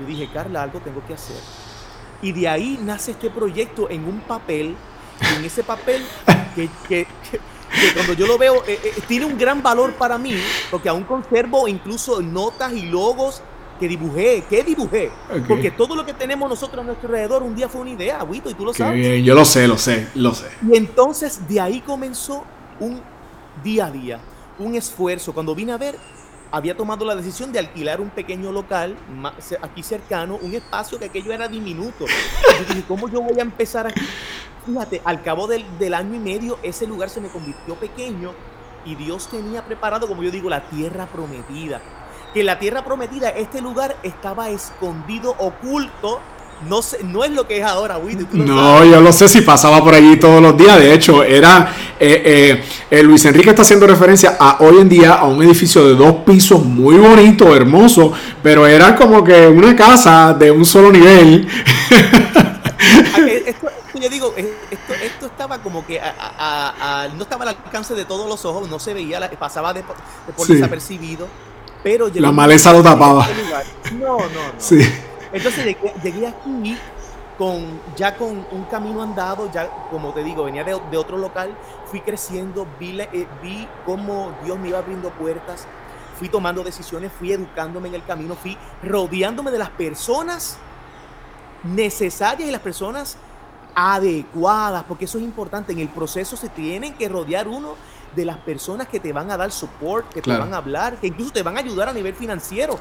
[0.00, 1.36] yo dije, Carla, algo tengo que hacer.
[2.20, 4.76] Y de ahí nace este proyecto en un papel,
[5.20, 6.04] y en ese papel
[6.88, 7.06] que,
[7.94, 10.34] cuando yo lo veo eh, eh, tiene un gran valor para mí,
[10.70, 13.42] porque aún conservo incluso notas y logos
[13.82, 15.10] que dibujé, que dibujé.
[15.48, 18.48] Porque todo lo que tenemos nosotros a nuestro alrededor un día fue una idea, Agüito,
[18.48, 18.94] y tú lo sabes.
[18.94, 20.46] Bien, yo lo sé, lo sé, lo sé.
[20.70, 22.44] Y entonces de ahí comenzó
[22.78, 23.00] un
[23.64, 24.20] día a día,
[24.60, 25.34] un esfuerzo.
[25.34, 25.98] Cuando vine a ver,
[26.52, 28.96] había tomado la decisión de alquilar un pequeño local
[29.60, 32.06] aquí cercano, un espacio que aquello era diminuto.
[32.06, 34.06] Yo dije, ¿cómo yo voy a empezar aquí?
[34.64, 38.30] Fíjate, al cabo del, del año y medio, ese lugar se me convirtió pequeño
[38.84, 41.80] y Dios tenía preparado, como yo digo, la tierra prometida.
[42.34, 46.20] Que la tierra prometida, este lugar estaba escondido, oculto,
[46.68, 48.26] no, sé, no es lo que es ahora, Willy.
[48.32, 50.78] No, yo lo sé si pasaba por allí todos los días.
[50.78, 51.74] De hecho, era.
[51.98, 55.86] Eh, eh, eh, Luis Enrique está haciendo referencia a hoy en día a un edificio
[55.86, 60.90] de dos pisos muy bonito, hermoso, pero era como que una casa de un solo
[60.92, 61.48] nivel.
[63.46, 66.00] esto, yo digo, esto, estaba como que
[67.16, 69.82] no estaba al alcance de todos los ojos, no se veía, pasaba de,
[70.36, 71.28] por desapercibido.
[71.82, 73.26] Pero la maleza lo tapaba.
[73.28, 74.28] Este no, no, no.
[74.58, 74.80] Sí.
[75.32, 76.76] Entonces llegué, aquí
[77.38, 82.00] con, ya con un camino andado, ya como te digo, venía de, otro local, fui
[82.00, 85.66] creciendo, vi, eh, vi cómo Dios me iba abriendo puertas,
[86.18, 90.58] fui tomando decisiones, fui educándome en el camino, fui rodeándome de las personas
[91.64, 93.16] necesarias y las personas
[93.74, 97.74] adecuadas, porque eso es importante, en el proceso se tienen que rodear uno
[98.14, 101.06] de las personas que te van a dar support, que te van a hablar, que
[101.06, 102.78] incluso te van a ayudar a nivel financiero.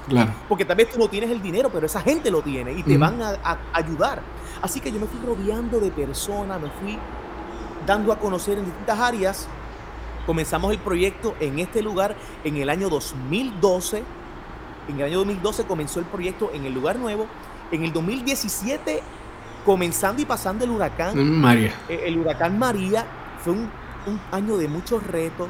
[0.47, 2.97] Porque tal vez tú no tienes el dinero, pero esa gente lo tiene y te
[2.97, 4.21] van a, ayudar.
[4.61, 6.97] Así que yo me fui rodeando de personas, me fui
[7.85, 9.47] dando a conocer en distintas áreas.
[10.25, 14.03] Comenzamos el proyecto en este lugar en el año 2012.
[14.89, 17.25] En el año 2012 comenzó el proyecto en el lugar nuevo.
[17.71, 19.01] En el 2017,
[19.65, 21.73] comenzando y pasando el huracán María.
[21.87, 23.05] Eh, el huracán María
[23.43, 25.49] fue un un año de muchos retos,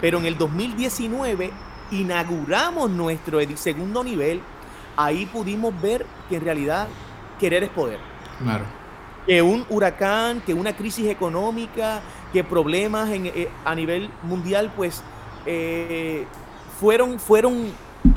[0.00, 1.50] pero en el 2019
[1.90, 4.40] inauguramos nuestro segundo nivel.
[4.96, 6.88] Ahí pudimos ver que en realidad
[7.38, 7.98] querer es poder.
[8.42, 8.64] Claro.
[9.26, 12.00] Que un huracán, que una crisis económica,
[12.32, 15.02] que problemas eh, a nivel mundial, pues
[15.46, 16.26] eh,
[16.80, 17.72] fueron, fueron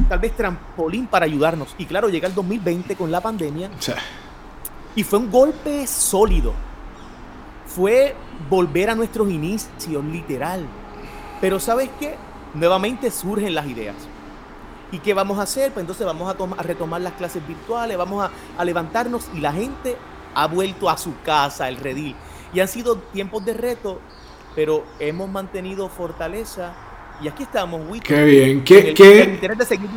[0.09, 1.75] tal vez trampolín para ayudarnos.
[1.77, 3.69] Y claro, llega el 2020 con la pandemia.
[4.95, 6.53] Y fue un golpe sólido
[7.75, 8.15] fue
[8.49, 10.65] volver a nuestros inicios, literal.
[11.41, 12.15] Pero ¿sabes qué?
[12.53, 13.95] Nuevamente surgen las ideas.
[14.93, 15.73] ¿Y qué vamos a hacer?
[15.73, 19.97] Pues entonces vamos a, retomar las clases virtuales, vamos a, levantarnos y la gente
[20.33, 22.15] ha vuelto a su casa, el redil.
[22.53, 23.99] Y han sido tiempos de reto,
[24.55, 26.73] pero hemos mantenido fortaleza
[27.21, 28.63] y aquí estamos, Qué bien.
[28.63, 29.39] ¿Qué, qué,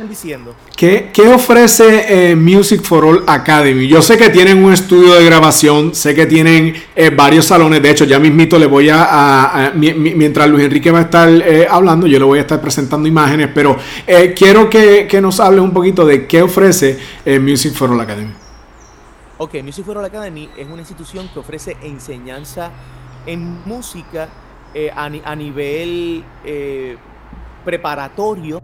[0.07, 0.55] diciendo.
[0.75, 3.87] ¿qué, ¿Qué, ofrece eh, Music for All Academy?
[3.87, 7.81] Yo sé que tienen un estudio de grabación, sé que tienen eh, varios salones.
[7.81, 9.73] De hecho, ya mismito le voy a.
[9.75, 13.49] mientras Luis Enrique va a estar eh, hablando, yo le voy a estar presentando imágenes,
[13.53, 13.77] pero
[14.35, 16.97] quiero que, que, nos hable un poquito de qué ofrece
[17.41, 18.31] Music for All Academy.
[19.37, 22.71] Ok, Music for All Academy es una institución que ofrece enseñanza
[23.25, 24.29] en música
[24.95, 26.23] a, a, nivel
[27.69, 28.59] preparatorio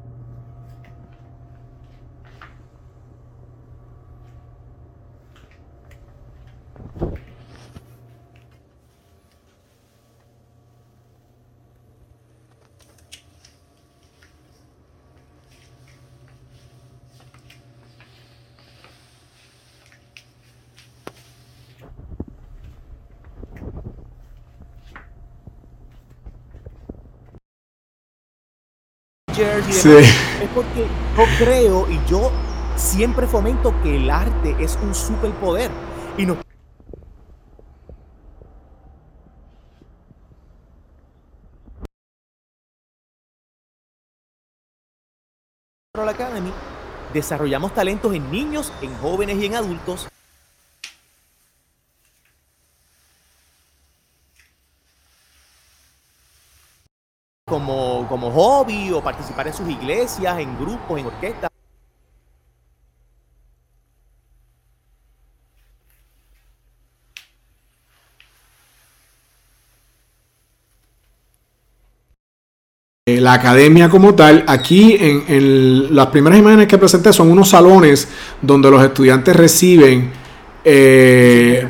[29.38, 32.32] es porque yo creo y yo
[32.78, 35.70] siempre fomento que el arte es un superpoder
[36.18, 36.38] y no
[45.96, 46.52] Academy
[47.14, 50.08] desarrollamos talentos en niños, en jóvenes y en adultos
[57.48, 61.52] como, como hobby o participar en sus iglesias, en grupos, en orquestas.
[73.08, 78.08] Eh, la academia como tal, aquí en, las primeras imágenes que presenté son unos salones
[78.42, 80.12] donde los estudiantes reciben
[80.64, 81.68] eh,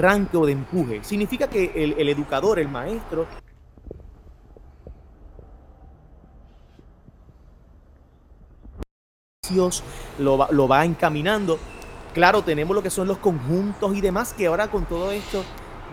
[0.00, 1.04] arranque o de empuje.
[1.04, 3.26] Significa que el, educador, el maestro,
[10.18, 11.58] lo lo va encaminando.
[12.14, 15.44] Claro, tenemos lo que son los conjuntos y demás, que ahora con todo esto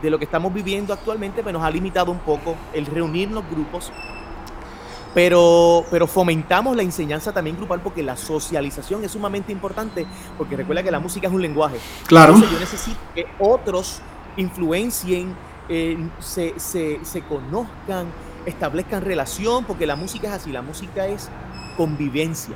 [0.02, 3.48] de lo que estamos viviendo actualmente, pues nos ha limitado un poco el reunir los
[3.50, 3.92] grupos
[5.18, 10.06] pero, pero fomentamos la enseñanza también grupal porque la socialización es sumamente importante,
[10.38, 11.78] porque recuerda que la música es un lenguaje.
[12.06, 12.36] Claro.
[12.36, 14.00] Entonces yo necesito que otros
[14.36, 15.36] influencien,
[15.70, 18.06] eh, se, se, se conozcan,
[18.46, 21.30] establezcan relación, porque la música es así, la música es
[21.78, 22.56] convivencia.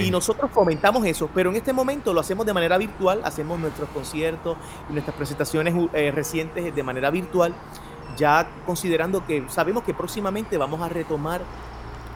[0.00, 3.88] Y nosotros fomentamos eso, pero en este momento lo hacemos de manera virtual, hacemos nuestros
[3.88, 4.56] conciertos
[4.90, 7.52] y nuestras presentaciones eh, recientes de manera virtual
[8.16, 11.42] ya considerando que sabemos que próximamente vamos a retomar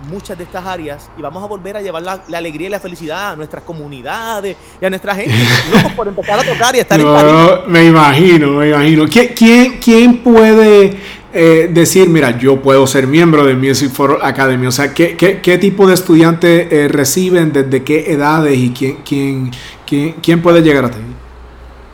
[0.08, 3.32] muchas de estas áreas y vamos a volver a llevar la, alegría y la felicidad
[3.32, 5.34] a nuestras comunidades y a nuestra gente.
[5.96, 9.06] por empezar a tocar y estar en Me imagino, me imagino.
[9.08, 10.96] ¿Quién, quién puede
[11.32, 14.66] eh, decir, mira, yo puedo ser miembro del Music for Academy?
[14.66, 19.50] O sea, ¿qué, qué, tipo de estudiantes eh, reciben, desde qué edades y quién, quién,
[19.86, 20.98] quién, quién puede llegar a ti?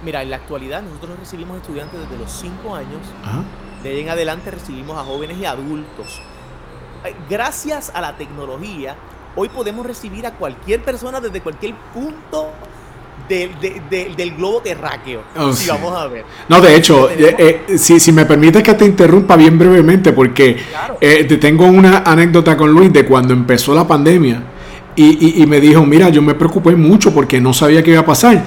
[0.05, 3.01] Mira, en la actualidad nosotros recibimos estudiantes desde los 5 años.
[3.23, 3.43] Ajá
[3.85, 6.21] de ahí en adelante recibimos a jóvenes y adultos.
[7.29, 8.97] Gracias a la tecnología,
[9.37, 12.51] hoy podemos recibir a cualquier persona desde cualquier punto
[13.29, 15.23] del, globo terráqueo.
[15.37, 16.25] Oh, si vamos a ver.
[16.49, 20.57] No, de hecho, eh, eh, si, me permites que te interrumpa bien brevemente, porque
[20.99, 24.43] eh, tengo una anécdota con Luis de cuando empezó la pandemia
[24.97, 28.07] y, y me dijo, mira, yo me preocupé mucho porque no sabía qué iba a
[28.07, 28.43] pasar.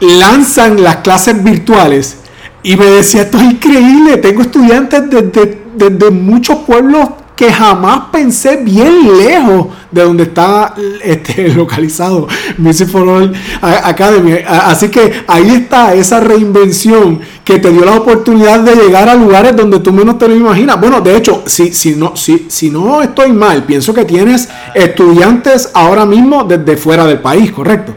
[0.00, 2.21] Lanzan las clases virtuales
[2.62, 9.16] y me decía, esto es increíble, tengo estudiantes desde, muchos pueblos que jamás pensé bien
[9.18, 14.34] lejos de donde está este, localizado Music for All Academy.
[14.46, 19.56] Así que ahí está esa reinvención que te dio la oportunidad de llegar a lugares
[19.56, 20.78] donde tú menos te lo imaginas.
[20.78, 25.70] Bueno, de hecho, si, si, no, si, si no estoy mal, pienso que tienes estudiantes
[25.74, 27.92] ahora mismo desde fuera del país, ¿correcto?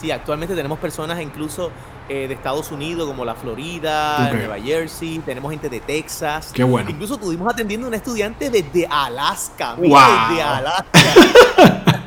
[0.00, 1.70] Sí, actualmente tenemos personas incluso
[2.08, 6.52] eh, de Estados Unidos, como la Florida, Nueva Jersey, tenemos gente de Texas.
[6.54, 6.88] Qué bueno.
[6.88, 9.74] Incluso estuvimos atendiendo a un estudiante desde Alaska.
[9.74, 9.88] Wow.
[10.28, 11.00] Desde Alaska.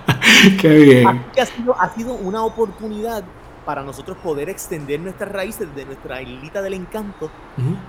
[0.62, 1.08] Qué bien.
[1.08, 3.24] ha, sido, ha sido una oportunidad
[3.66, 7.30] para nosotros poder extender nuestras raíces de nuestra islita del encanto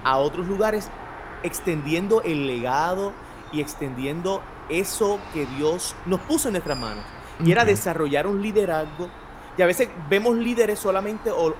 [0.04, 0.90] a otros lugares,
[1.42, 3.12] extendiendo el legado
[3.52, 7.04] y extendiendo eso que Dios nos puso en nuestras manos.
[7.44, 9.08] Y era desarrollar un liderazgo
[9.56, 11.52] y a veces vemos líderes solamente o,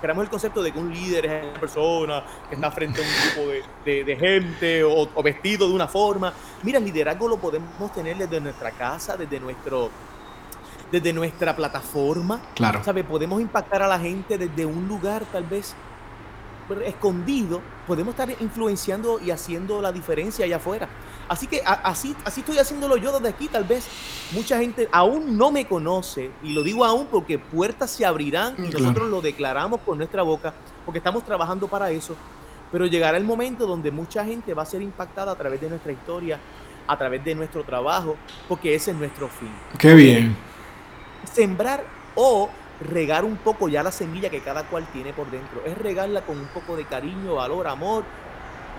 [0.00, 3.44] creamos el concepto de que un líder es una persona que está frente a un
[3.44, 3.52] grupo
[3.84, 6.32] de, gente o, vestido de una forma.
[6.62, 9.90] Mira, el liderazgo lo podemos tener desde nuestra casa, desde nuestro
[10.90, 12.40] desde nuestra plataforma.
[12.54, 12.82] Claro.
[12.82, 13.04] ¿sabe?
[13.04, 15.74] Podemos impactar a la gente desde un lugar tal vez
[16.84, 17.60] escondido.
[17.86, 20.88] Podemos estar influenciando y haciendo la diferencia allá afuera.
[21.28, 23.48] Así que así, así estoy haciéndolo yo desde aquí.
[23.48, 23.86] Tal vez
[24.32, 28.68] mucha gente aún no me conoce, y lo digo aún porque puertas se abrirán y
[28.68, 30.54] nosotros lo declaramos con nuestra boca,
[30.84, 32.16] porque estamos trabajando para eso.
[32.72, 35.92] Pero llegará el momento donde mucha gente va a ser impactada a través de nuestra
[35.92, 36.38] historia,
[36.86, 38.16] a través de nuestro trabajo,
[38.48, 39.52] porque ese es nuestro fin.
[39.78, 40.36] Qué bien.
[41.30, 42.48] Sembrar o
[42.80, 45.62] regar un poco ya la semilla que cada cual tiene por dentro.
[45.64, 48.04] Es regarla con un poco de cariño, valor, amor,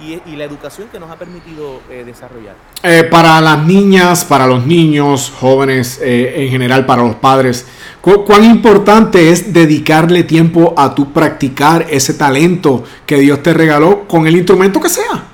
[0.01, 2.55] y, la educación que nos ha permitido eh, desarrollar.
[2.83, 7.67] Eh, para las niñas, para los niños, jóvenes, eh, en general, para los padres,
[7.99, 14.25] ¿cuán importante es dedicarle tiempo a tu practicar ese talento que Dios te regaló con
[14.25, 15.25] el instrumento que sea?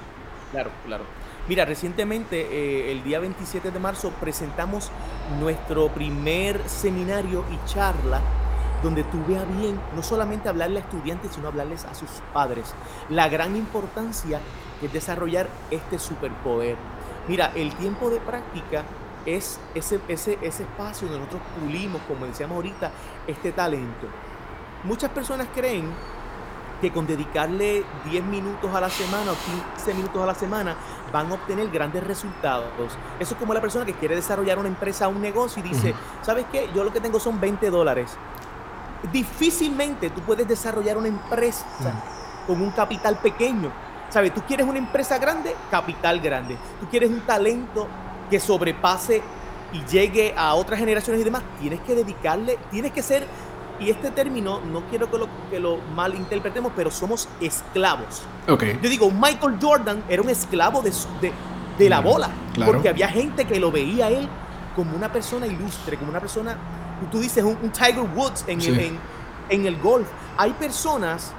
[0.51, 1.03] Claro, claro.
[1.47, 4.89] Mira, recientemente, el día 27 de marzo, presentamos
[5.39, 8.19] nuestro primer seminario y charla
[8.83, 12.73] donde tú veas bien no solamente hablarle a estudiantes, sino hablarles a sus padres.
[13.09, 14.39] La gran importancia
[14.81, 16.75] es desarrollar este superpoder.
[17.27, 18.83] Mira, el tiempo de práctica
[19.25, 22.91] es ese, ese, ese espacio donde nosotros pulimos, como decíamos ahorita,
[23.25, 24.07] este talento.
[24.83, 25.91] Muchas personas creen
[26.81, 29.35] que con dedicarle 10 minutos a la semana o
[29.75, 30.75] 15 minutos a la semana
[31.11, 32.69] van a obtener grandes resultados.
[33.19, 36.45] Eso es como la persona que quiere desarrollar una empresa, un negocio y dice, ¿sabes
[36.51, 36.69] qué?
[36.75, 38.17] Yo lo que tengo son 20 dólares
[39.11, 41.65] difícilmente tú puedes desarrollar una empresa
[42.47, 43.71] con un capital pequeño.
[44.09, 44.33] ¿Sabes?
[44.33, 46.57] Tú quieres una empresa grande, capital grande.
[46.79, 47.87] Tú quieres un talento
[48.29, 49.21] que sobrepase
[49.73, 51.43] y llegue a otras generaciones y demás.
[51.59, 53.27] Tienes que dedicarle, tienes que ser,
[53.79, 58.21] y este término no quiero que lo, que lo malinterpretemos, pero somos esclavos.
[58.47, 58.79] Okay.
[58.81, 60.93] Yo digo, Michael Jordan era un esclavo de,
[61.77, 62.29] de, la bola,
[62.65, 64.29] porque había gente que lo veía a él
[64.75, 66.57] como una persona ilustre, como una persona
[67.11, 68.99] tú dices un, Tiger Woods en,
[69.49, 70.07] en el golf.
[70.37, 71.33] Hay personas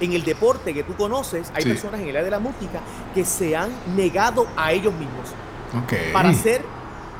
[0.00, 2.80] en el deporte que tú conoces, hay personas en el área de la música
[3.14, 5.28] que se han negado a ellos mismos
[6.12, 6.62] para ser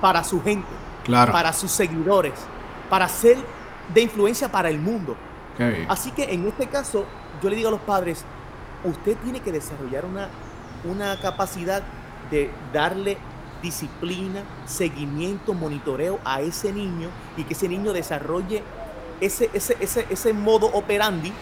[0.00, 0.66] para su gente,
[1.06, 2.34] para sus seguidores,
[2.90, 3.38] para ser
[3.94, 5.16] de influencia para el mundo.
[5.88, 7.06] Así que en este caso,
[7.40, 8.24] yo le digo a los padres,
[8.84, 10.28] usted tiene que desarrollar una,
[10.84, 11.82] una capacidad
[12.30, 13.16] de darle
[13.62, 18.62] disciplina, seguimiento, monitoreo a ese niño y que ese niño desarrolle
[19.20, 21.32] ese, ese, ese, ese modo operandi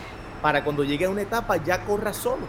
[0.42, 2.46] para cuando llegue a una etapa ya corra solo.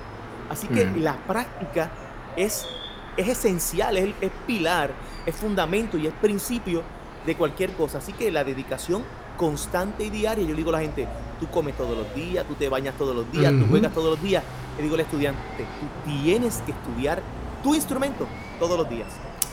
[0.49, 1.89] Así que la práctica
[2.36, 2.67] es,
[3.15, 4.91] es esencial, es, es pilar,
[5.26, 6.84] es fundamento y es principio
[7.26, 7.99] de cualquier cosa.
[7.99, 9.03] Así que la dedicación
[9.38, 11.07] constante y diaria, yo digo a la gente,
[11.39, 14.22] tú comes todos los días, tú te bañas todos los días, tú juegas todos los
[14.22, 14.43] días.
[14.76, 17.22] Le digo al estudiante, tú tienes que estudiar
[17.63, 18.28] tu instrumento
[18.59, 19.07] todos los días.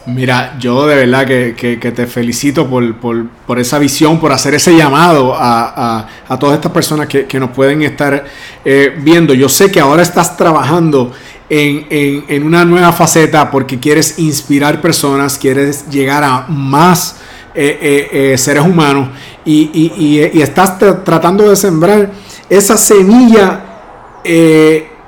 [0.06, 6.06] Mira, yo de verdad que, te felicito por, esa visión, por hacer ese llamado a,
[6.40, 8.24] todas estas personas que, nos pueden estar
[8.64, 9.34] eh, viendo.
[9.34, 11.12] Yo sé que ahora estás trabajando
[11.50, 17.16] en, una nueva faceta porque quieres inspirar personas, quieres llegar a más
[17.54, 19.10] eh, eh, seres humanos
[19.44, 22.10] y, estás tratando de sembrar
[22.48, 23.64] esa semilla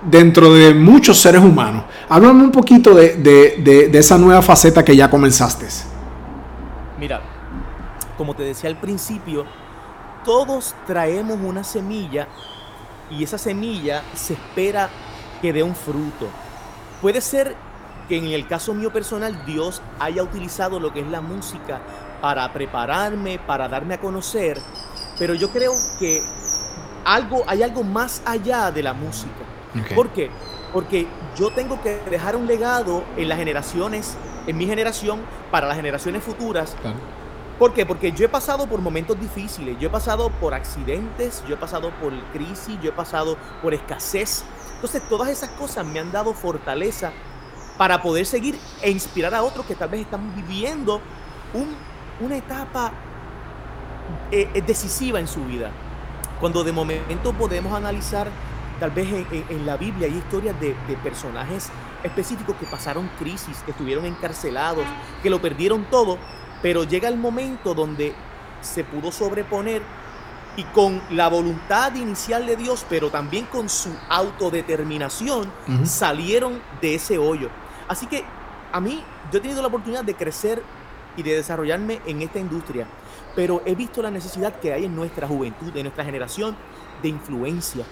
[0.03, 1.85] dentro de muchos seres humanos.
[2.13, 5.69] Háblame un poquito de, esa nueva faceta que ya comenzaste.
[6.99, 7.21] Mira,
[8.19, 9.45] como te decía al principio,
[10.25, 12.27] todos traemos una semilla
[13.13, 14.91] y esa semilla se espera
[15.41, 16.27] que dé un fruto.
[17.01, 17.55] Puede ser
[18.09, 21.81] que en el caso mío personal Dios haya utilizado lo que es la música
[22.21, 24.61] para prepararme, para darme a conocer,
[25.17, 26.21] pero yo creo que
[27.05, 29.31] algo, hay algo más allá de la música.
[29.95, 30.29] ¿Por qué?
[30.73, 31.07] Porque
[31.37, 34.17] yo tengo que dejar un legado en las generaciones,
[34.47, 36.77] en mi generación, para las generaciones futuras.
[37.59, 37.85] ¿Por qué?
[37.85, 41.91] Porque yo he pasado por momentos difíciles, yo he pasado por accidentes, yo he pasado
[42.01, 44.45] por crisis, yo he pasado por escasez.
[44.77, 47.13] Entonces todas esas cosas me han dado fortaleza
[47.77, 51.01] para poder seguir e inspirar a otros que tal vez están viviendo
[52.21, 52.93] una etapa
[54.31, 55.71] eh, eh, decisiva en su vida.
[56.41, 58.29] Cuando de momento podemos analizar
[58.81, 60.75] Tal vez en, la Biblia hay historias de,
[61.05, 61.69] personajes
[62.03, 64.85] específicos que pasaron crisis, que estuvieron encarcelados,
[65.23, 66.17] que lo perdieron todo,
[66.63, 68.15] pero llega el momento donde
[68.63, 69.83] se pudo sobreponer
[70.57, 75.53] y con la voluntad inicial de Dios, pero también con su autodeterminación,
[75.85, 77.51] salieron de ese hoyo.
[77.87, 78.25] Así que
[78.73, 80.63] a mí, yo he tenido la oportunidad de crecer
[81.19, 82.87] y de desarrollarme en esta industria,
[83.37, 86.57] pero he visto la necesidad que hay en nuestra juventud, en nuestra generación,
[87.03, 87.85] de influencia,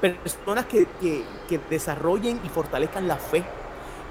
[0.00, 0.86] personas que,
[1.70, 3.44] desarrollen y fortalezcan la fe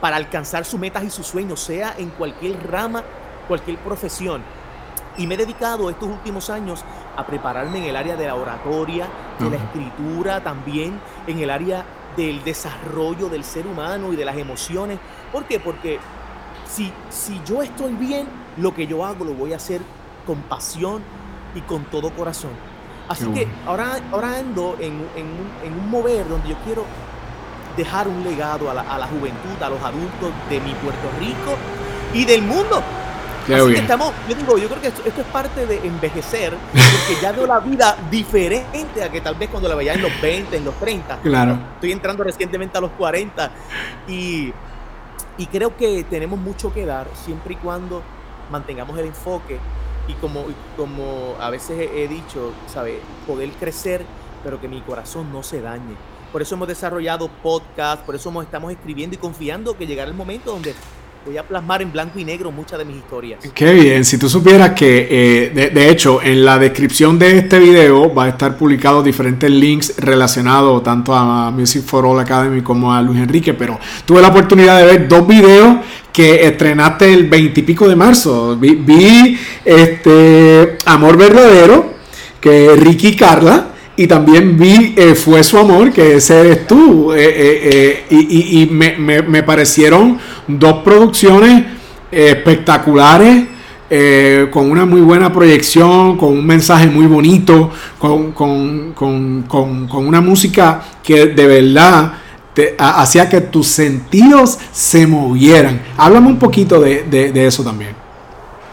[0.02, 3.04] para alcanzar sus metas y sus sueños, sea en cualquier rama,
[3.48, 4.42] cualquier profesión.
[5.18, 6.84] Y me he dedicado estos últimos años
[7.16, 9.08] a prepararme en el área de la oratoria,
[9.40, 11.86] de la escritura, también en el área
[12.18, 15.00] del desarrollo del ser humano y de las emociones.
[15.32, 15.60] ¿Por qué?
[15.60, 16.00] Porque
[16.68, 18.28] si, si yo estoy bien,
[18.58, 19.82] lo que yo hago lo voy a hacer
[20.26, 21.02] con pasión
[21.56, 22.52] y con todo corazón.
[23.08, 26.86] Así que ahora, ahora ando en, un, mover donde yo quiero
[27.78, 31.56] dejar un legado a la, juventud, a los adultos de mi Puerto Rico
[32.14, 32.82] y del mundo.
[33.44, 37.32] Así que estamos, yo digo, yo creo que esto, es parte de envejecer, porque ya
[37.32, 40.66] veo la vida diferente a que tal vez cuando la veía en los 20, en
[40.66, 41.20] los 30.
[41.20, 41.60] Claro.
[41.76, 43.52] Estoy entrando recientemente a los 40
[44.08, 44.52] y,
[45.38, 48.02] y creo que tenemos mucho que dar siempre y cuando
[48.50, 49.60] mantengamos el enfoque
[50.08, 50.46] y como,
[50.78, 53.00] como a veces he, dicho, ¿sabes?
[53.26, 54.06] Poder crecer,
[54.44, 55.96] pero que mi corazón no se dañe.
[56.32, 60.52] Por eso hemos desarrollado podcast, por eso estamos escribiendo y confiando que llegará el momento
[60.52, 60.76] donde
[61.26, 63.40] voy a plasmar en blanco y negro muchas de mis historias.
[63.54, 68.14] Qué bien, si tú supieras que, eh, de, hecho, en la descripción de este video
[68.14, 73.02] va a estar publicado diferentes links relacionados tanto a Music for All Academy como a
[73.02, 75.78] Luis Enrique, pero tuve la oportunidad de ver dos videos
[76.14, 78.56] que estrenaste el 20 y pico de marzo.
[78.58, 81.96] Vi, este Amor Verdadero,
[82.40, 87.14] que Ricky Carla, y también vi eh, Fue su amor, que ese eres tú.
[87.14, 91.66] Eh, eh, y, me, parecieron dos producciones
[92.12, 93.48] espectaculares.
[94.52, 101.28] con una muy buena proyección, con un mensaje muy bonito, con, con una música que
[101.28, 102.14] de verdad
[102.78, 105.82] hacía que tus sentidos se movieran.
[105.98, 107.92] Háblame un poquito de, eso también.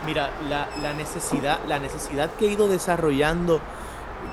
[0.06, 3.60] Mira, la, necesidad, la necesidad que he ido desarrollando,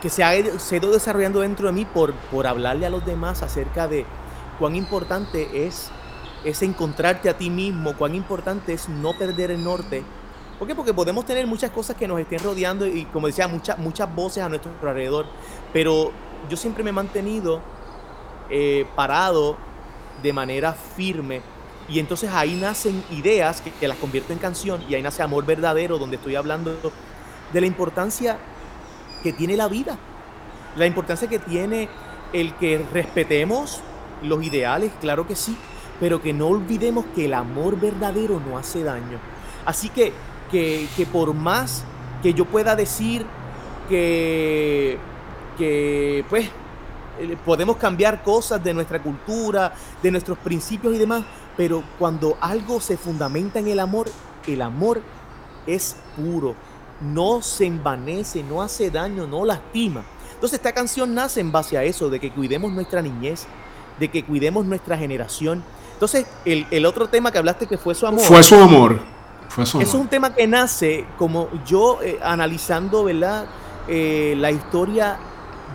[0.01, 3.87] que se ha, ido desarrollando dentro de mí por, por hablarle a los demás acerca
[3.87, 4.05] de
[4.57, 5.89] cuán importante es,
[6.43, 10.03] es encontrarte a ti mismo, cuán importante es no perder el norte
[10.59, 10.75] ¿Por qué?
[10.75, 14.43] Porque podemos tener muchas cosas que nos estén rodeando y, como decía, muchas, muchas voces
[14.43, 15.25] a nuestro alrededor.
[15.71, 16.11] Pero
[16.49, 17.61] yo siempre me he mantenido
[18.49, 19.55] eh, parado
[20.21, 21.41] de manera firme.
[21.87, 25.45] Y entonces ahí nacen ideas que, que, las convierto en canción y ahí nace Amor
[25.45, 26.75] Verdadero, donde estoy hablando
[27.53, 28.37] de la importancia
[29.21, 29.97] que tiene la vida,
[30.75, 31.89] la importancia que tiene
[32.33, 33.81] el que respetemos
[34.21, 35.57] los ideales, claro que sí,
[35.99, 39.17] pero que no olvidemos que el amor verdadero no hace daño.
[39.65, 40.13] Así que,
[40.51, 41.83] que, por más
[42.23, 43.25] que yo pueda decir
[43.87, 44.97] que,
[45.57, 46.49] que pues
[47.19, 51.23] eh, podemos cambiar cosas de nuestra cultura, de nuestros principios y demás,
[51.57, 54.07] pero cuando algo se fundamenta en el amor,
[54.47, 55.01] el amor
[55.67, 56.55] es puro,
[57.01, 60.03] no se envanece, no hace daño, no lastima.
[60.33, 63.45] Entonces esta canción nace en base a eso, de que cuidemos nuestra niñez,
[63.99, 65.63] de que cuidemos nuestra generación.
[65.93, 68.21] Entonces el, otro tema que hablaste que fue su amor.
[68.21, 68.99] Fue su amor.
[69.49, 69.87] Fue su amor.
[69.87, 73.47] Es un tema que nace como yo eh, analizando, ¿verdad?
[73.87, 75.17] Eh, la historia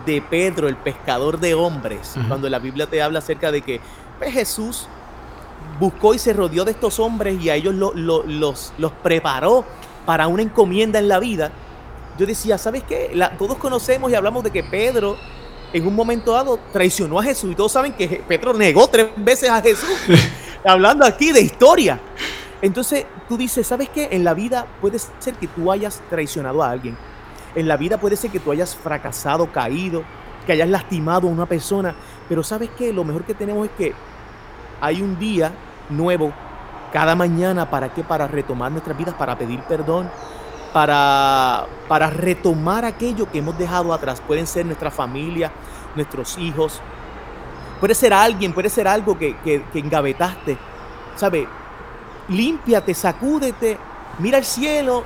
[0.05, 3.81] de Pedro, el pescador de hombres, cuando la Biblia te habla acerca de que
[4.19, 4.87] pues, Jesús
[5.79, 9.65] buscó y se rodeó de estos hombres y a ellos los, los preparó
[10.05, 11.51] para una encomienda en la vida,
[12.17, 13.11] yo decía, ¿sabes qué?
[13.37, 15.17] todos conocemos y hablamos de que Pedro
[15.73, 19.49] en un momento dado traicionó a Jesús y todos saben que Pedro negó tres veces
[19.49, 19.89] a Jesús,
[20.63, 21.99] hablando aquí de historia.
[22.61, 24.07] Entonces tú dices, ¿sabes qué?
[24.11, 26.97] En la vida puede ser que tú hayas traicionado a alguien.
[27.55, 30.03] En la vida puede ser que tú hayas fracasado, caído,
[30.45, 31.93] que hayas lastimado a una persona.
[32.29, 32.93] Pero ¿sabes qué?
[32.93, 33.93] Lo mejor que tenemos es que
[34.79, 35.51] hay un día
[35.89, 36.33] nuevo
[36.95, 38.05] cada mañana, ¿para qué?
[38.05, 40.09] Para retomar nuestras vidas, para pedir perdón,
[40.71, 44.21] para, para retomar aquello que hemos dejado atrás.
[44.25, 45.51] Pueden ser nuestra familia,
[45.93, 46.79] nuestros hijos,
[47.81, 50.57] puede ser alguien, puede ser algo que, que, que engavetaste.
[51.17, 51.49] ¿Sabe?
[52.29, 53.77] Límpiate, sacúdete,
[54.19, 55.03] mira al cielo,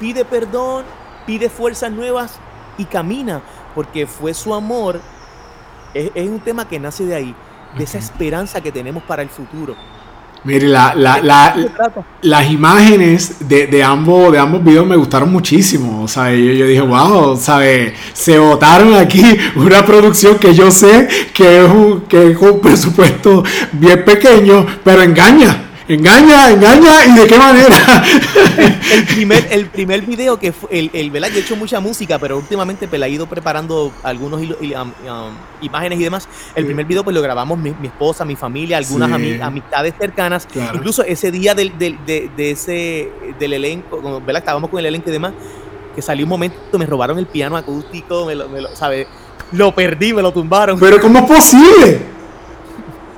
[0.00, 0.84] pide perdón,
[1.24, 2.40] pide fuerzas nuevas
[2.78, 3.42] y camina,
[3.76, 5.00] porque fue su amor.
[5.94, 7.36] Es, es un tema que nace de ahí,
[7.78, 9.76] de esa esperanza que tenemos para el futuro.
[10.46, 10.94] Mire, la,
[12.22, 16.04] las imágenes de, ambos, de ambos videos me gustaron muchísimo.
[16.04, 17.94] O sea, yo, yo dije, wow, ¿sabe?
[18.12, 19.24] se votaron aquí
[19.56, 23.42] una producción que yo sé que es un, que es un presupuesto
[23.72, 25.64] bien pequeño, pero engaña.
[25.88, 27.76] Engaña, engaña y de qué manera.
[28.92, 31.28] El, primer, el primer video que fue, el, el ¿verdad?
[31.30, 36.00] Yo he hecho mucha música, pero últimamente pues, he ido preparando algunos um, um, imágenes
[36.00, 36.28] y demás.
[36.54, 40.48] El primer video pues lo grabamos mi, esposa, mi familia, algunas amistades cercanas.
[40.74, 44.42] Incluso ese día del, del, de, de, ese, del elenco, ¿verdad?
[44.42, 45.32] Estábamos con el elenco y demás,
[45.94, 49.06] que salió un momento, me robaron el piano acústico, me lo, me lo, ¿sabes?
[49.52, 50.78] Lo perdí, me lo tumbaron.
[50.78, 52.00] Pero ¿cómo es posible?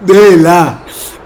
[0.01, 0.81] De verdad.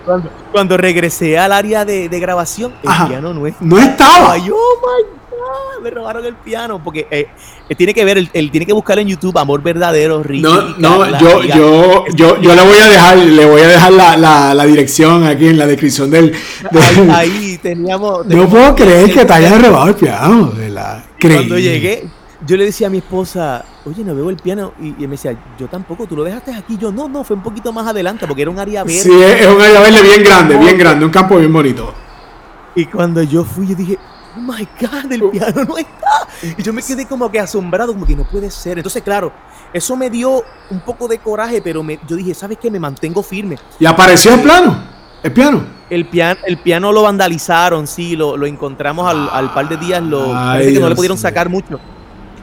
[0.05, 0.42] Cuando,
[0.77, 4.33] regresé al área de, grabación, el piano no, no estaba.
[4.33, 6.83] Ay, oh my God, me robaron el piano.
[6.83, 7.29] Porque eh,
[7.69, 10.43] eh, tiene que ver, él, tiene que buscar en YouTube Amor Verdadero, Ricky.
[10.43, 14.55] No, no, yo, yo, yo, yo le voy a dejar, le voy a dejar la,
[14.55, 16.35] la, dirección aquí en la descripción del.
[17.11, 21.05] Ahí, teníamos, No puedo creer que te hayas robado el piano, ¿verdad?
[21.21, 22.05] Cuando llegué,
[22.47, 24.73] yo le decía a mi esposa, oye, no veo el piano.
[24.81, 26.77] Y, y, me decía, yo tampoco, tú lo dejaste aquí.
[26.79, 29.01] Yo, no, no, fue un poquito más adelante porque era un área verde.
[29.01, 31.95] Sí, es un área verde bien grande, bien grande, un campo bien bonito.
[32.75, 33.99] Y cuando yo fui, yo dije,
[34.37, 36.29] oh my God, el piano no está.
[36.57, 38.79] Y yo me quedé como que asombrado, como que no puede ser.
[38.79, 39.33] Entonces, claro,
[39.73, 42.71] eso me dio un poco de coraje, pero me, yo dije, ¿sabes qué?
[42.71, 43.59] Me mantengo firme.
[43.79, 44.83] ¿Y apareció el plano?
[45.23, 45.65] ¿El piano?
[45.89, 50.03] El piano, el piano lo vandalizaron, sí, lo, lo encontramos al, al, par de días,
[50.03, 51.79] lo, parece que no le pudieron sacar mucho.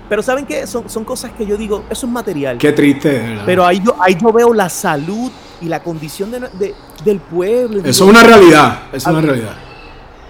[0.09, 0.65] Pero ¿saben qué?
[0.65, 2.57] Son, son cosas que yo digo, eso es material.
[2.57, 3.39] Qué triste.
[3.45, 5.31] Pero ahí yo, ahí yo veo la salud
[5.61, 6.73] y la condición de,
[7.05, 7.81] del pueblo.
[7.85, 9.55] Eso es una realidad, es una realidad.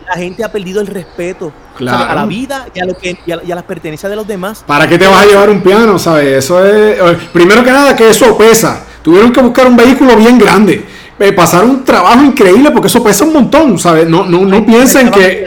[0.06, 3.56] La gente ha perdido el respeto a la vida y a, lo que, y a,
[3.56, 4.64] las pertenencias de los demás.
[4.66, 6.46] ¿Para qué te vas a llevar un piano, sabes?
[6.46, 7.00] Eso es...
[7.32, 8.86] Primero que nada, que eso pesa.
[9.04, 10.84] Tuvieron que buscar un vehículo bien grande.
[11.20, 14.10] Eh, pasar un trabajo increíble porque eso pesa un montón, ¿sabes?
[14.10, 15.46] No, no, no piensen que...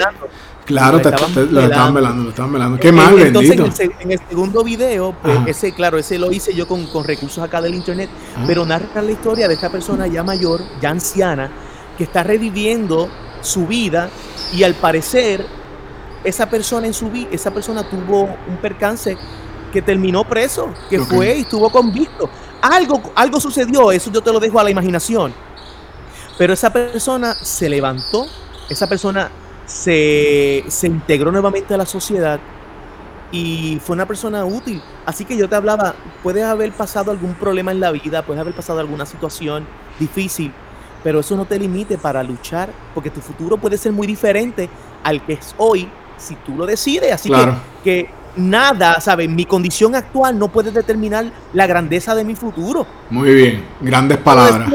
[0.65, 1.35] Claro, lo, estaban
[1.95, 2.79] velando, lo estaban velando.
[2.79, 6.87] Qué mal, Entonces, En, el, segundo video, pues, ese, claro, ese lo hice yo con,
[7.05, 8.09] recursos acá del internet,
[8.47, 11.51] pero narra la historia de esta persona ya mayor, ya anciana,
[11.99, 13.09] que está reviviendo
[13.41, 14.09] su vida
[14.53, 15.45] y al parecer
[16.23, 19.17] esa persona en su vida, esa persona tuvo un percance
[19.73, 22.31] que terminó preso, que fue y estuvo convicto.
[22.61, 25.35] Algo, algo sucedió, eso yo te lo dejo a la imaginación.
[26.39, 28.27] Pero esa persona se levantó,
[28.69, 29.31] esa persona
[29.73, 32.39] se, integró nuevamente a la sociedad
[33.31, 34.83] y fue una persona útil.
[35.07, 38.55] Así que yo te hablaba, puedes haber pasado algún problema en la vida, puedes haber
[38.55, 39.67] pasado alguna situación
[39.99, 40.53] difícil,
[41.03, 44.69] pero eso no te limite para luchar, porque tu futuro puede ser muy diferente
[45.03, 47.13] al que es hoy si tú lo decides.
[47.13, 47.53] Así que,
[47.83, 49.29] que nada, ¿sabes?
[49.29, 52.87] Mi condición actual no puede determinar la grandeza de mi futuro.
[53.09, 54.71] Muy bien, grandes palabras.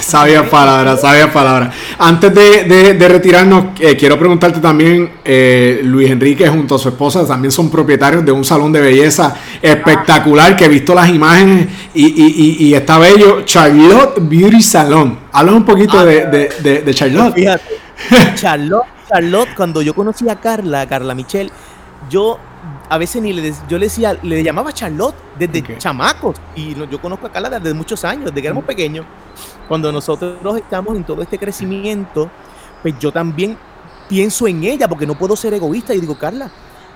[0.00, 1.70] Sabia palabra, sabia palabra.
[1.98, 7.52] Antes de, retirarnos, eh, quiero preguntarte también, eh, Luis Enrique junto a su esposa también
[7.52, 12.98] son propietarios de un salón de belleza espectacular que he visto las imágenes y, está
[12.98, 15.18] bello, Charlotte Beauty Salon.
[15.32, 17.34] Habla un poquito de, de, Charlotte.
[18.34, 21.50] Charlotte, Charlotte, cuando yo conocí a Carla, Carla Michelle,
[22.08, 22.38] yo
[22.88, 26.36] a veces ni le yo le decía, le llamaba Charlotte desde chamacos.
[26.54, 29.06] Y yo conozco a Carla desde muchos años, desde que éramos pequeños.
[29.66, 32.30] Cuando nosotros estamos en todo este crecimiento,
[32.82, 33.56] pues yo también
[34.08, 35.94] pienso en ella porque no puedo ser egoísta.
[35.94, 36.50] Y digo, Carla,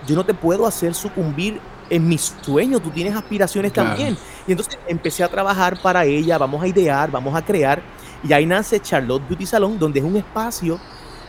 [0.06, 1.60] yo no te puedo hacer sucumbir
[1.90, 4.16] en mis sueños, tú tienes aspiraciones también.
[4.46, 7.82] Y entonces empecé a trabajar para ella, vamos a idear, vamos a crear.
[8.24, 10.80] Y ahí nace Charlotte Beauty Salon, donde es un espacio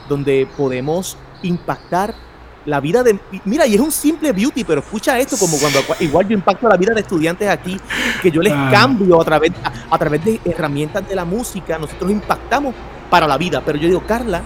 [0.07, 2.15] donde podemos impactar
[2.65, 3.19] la vida de...
[3.45, 6.77] Mira, y es un simple beauty, pero escucha esto, como cuando igual yo impacto la
[6.77, 7.79] vida de estudiantes aquí,
[8.21, 8.69] que yo les ah.
[8.71, 9.51] cambio a través,
[9.89, 12.73] a, través de herramientas de la música, nosotros impactamos
[13.09, 13.61] para la vida.
[13.65, 14.41] Pero yo digo, Carla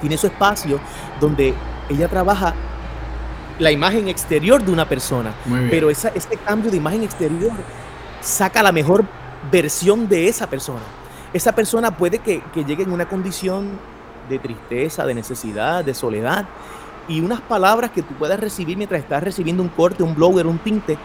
[0.00, 0.80] tiene su espacio
[1.20, 1.54] donde
[1.88, 2.54] ella trabaja
[3.58, 5.32] la imagen exterior de una persona,
[5.70, 7.52] pero esa, ese cambio de imagen exterior
[8.20, 9.04] saca la mejor
[9.50, 10.80] versión de esa persona.
[11.32, 13.78] Esa persona puede que, que llegue en una condición
[14.28, 16.46] de tristeza, de necesidad, de soledad,
[17.08, 20.58] y unas palabras que tú puedas recibir mientras estás recibiendo un corte, un blower, un
[20.58, 20.96] tinte,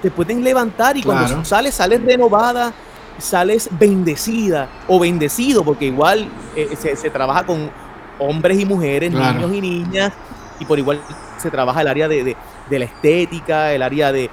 [0.00, 2.72] te pueden levantar y cuando sales, sales renovada,
[3.18, 7.70] sales bendecida o bendecido, porque igual eh, se, trabaja con
[8.18, 10.12] hombres y mujeres, niños y niñas,
[10.58, 11.00] y por igual
[11.38, 12.36] se trabaja el área de,
[12.70, 14.30] la estética, el área de,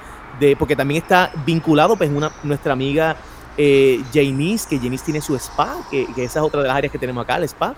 [0.58, 3.16] porque también está vinculado, pues una, nuestra amiga
[3.56, 6.90] eh, Janice, que Janice tiene su spa, que, que, esa es otra de las áreas
[6.90, 7.74] que tenemos acá, el spa.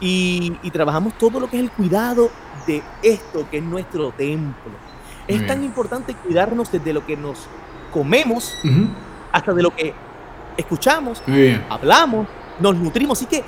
[0.00, 2.30] Y, trabajamos todo lo que es el cuidado
[2.66, 4.72] de esto que es nuestro templo.
[5.26, 7.46] es tan importante cuidarnos desde lo que nos
[7.92, 8.56] comemos
[9.32, 9.94] hasta de lo que
[10.56, 11.22] escuchamos,
[11.68, 12.26] hablamos,
[12.60, 13.18] nos nutrimos.
[13.18, 13.42] Así que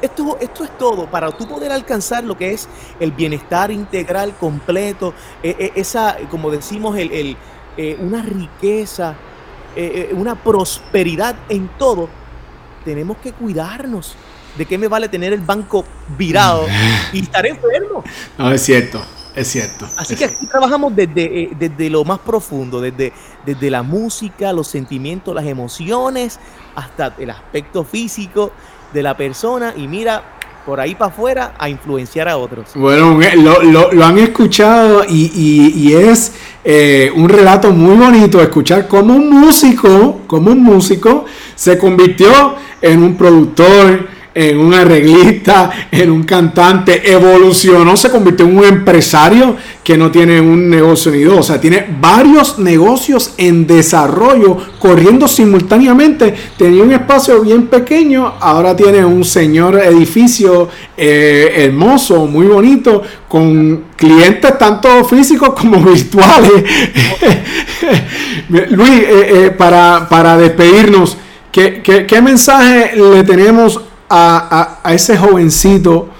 [0.00, 2.68] esto, esto es todo para tú poder alcanzar lo que es
[3.00, 7.36] el bienestar integral completo, e, e, esa, como decimos, el,
[7.76, 9.14] eh, una riqueza,
[9.76, 12.08] eh, una prosperidad en todo.
[12.84, 14.16] Tenemos que cuidarnos.
[14.56, 15.84] ¿De qué me vale tener el banco
[16.18, 16.66] virado
[17.12, 18.04] y estar enfermo?
[18.38, 19.02] No, es cierto,
[19.34, 19.86] es cierto.
[19.96, 23.12] Así que aquí trabajamos desde, eh, desde lo más profundo, desde,
[23.46, 26.38] desde la música, los sentimientos, las emociones,
[26.74, 28.52] hasta el aspecto físico
[28.92, 29.74] de la persona.
[29.76, 30.22] Y mira,
[30.64, 32.70] por ahí para afuera a influenciar a otros.
[32.74, 33.18] Bueno,
[33.92, 36.32] lo, han escuchado y, es
[36.64, 41.24] eh, un relato muy bonito escuchar cómo un músico, como un músico
[41.54, 48.56] se convirtió en un productor, en un arreglista, en un cantante, evolucionó, se convirtió en
[48.56, 53.66] un empresario que no tiene un negocio ni dos, o sea, tiene varios negocios en
[53.66, 56.34] desarrollo, corriendo simultáneamente.
[56.56, 63.84] Tenía un espacio bien pequeño, ahora tiene un señor edificio eh, hermoso, muy bonito, con
[63.96, 66.64] clientes tanto físicos como virtuales.
[68.70, 71.16] Luis, eh, eh, para, para despedirnos,
[71.50, 73.80] ¿qué, qué, qué mensaje le tenemos
[74.14, 76.10] a, ese jovencito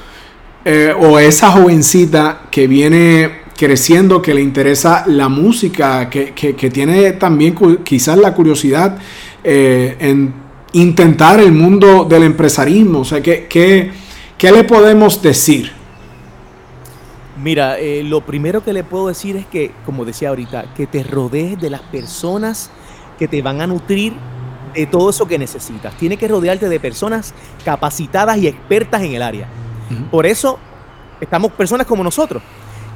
[0.65, 7.55] eh, o esa jovencita que viene creciendo, que le interesa la música, que, tiene también
[7.85, 8.99] quizás la curiosidad
[9.45, 10.33] eh, en
[10.73, 13.01] intentar el mundo del empresarismo?
[13.01, 15.73] O sea, ¿qué, qué, le podemos decir?
[17.43, 21.03] Mira, eh, lo primero que le puedo decir es que, como decía ahorita, que te
[21.03, 22.71] rodees de las personas
[23.19, 24.15] que te van a nutrir
[24.75, 25.95] de todo eso que necesitas.
[25.97, 29.49] Tienes que rodearte de personas capacitadas y expertas en el área.
[30.11, 30.59] Por eso
[31.21, 32.43] estamos personas como nosotros.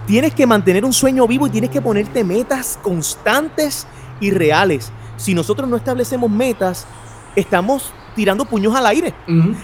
[0.07, 3.87] Tienes que mantener un sueño vivo y tienes que ponerte metas constantes
[4.21, 4.93] y reales.
[5.17, 6.87] Si nosotros no establecemos metas,
[7.35, 9.15] estamos tirando puños al aire.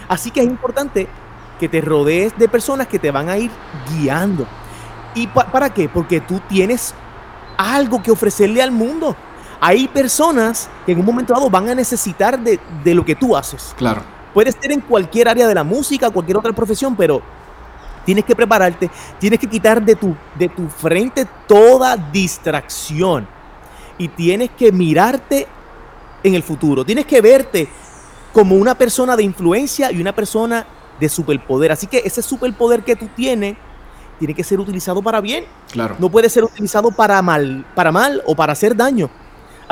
[0.09, 1.09] Así que es importante
[1.59, 3.51] que te rodees de personas que te van a ir
[3.91, 4.47] guiando.
[5.15, 5.89] ¿Y para qué?
[5.89, 6.95] Porque tú tienes
[7.57, 9.17] algo que ofrecerle al mundo
[9.65, 12.59] hay personas que en un momento dado van a necesitar de,
[12.93, 13.73] lo que tú haces.
[13.77, 14.03] Claro.
[14.35, 17.23] Puede ser en cualquier área de la música, cualquier otra profesión, pero
[18.05, 18.91] tienes que prepararte,
[19.21, 23.29] tienes que quitar de tu, de tu frente toda distracción
[23.99, 25.47] y tienes que mirarte
[26.25, 27.69] en el futuro, tienes que verte
[28.33, 30.67] como una persona de influencia y una persona
[30.99, 31.71] de superpoder.
[31.71, 33.57] Así que ese superpoder que tú tienes
[34.19, 35.45] tiene que ser utilizado para bien.
[35.71, 35.95] Claro.
[36.01, 39.09] No puede ser utilizado para mal, para mal o para hacer daño.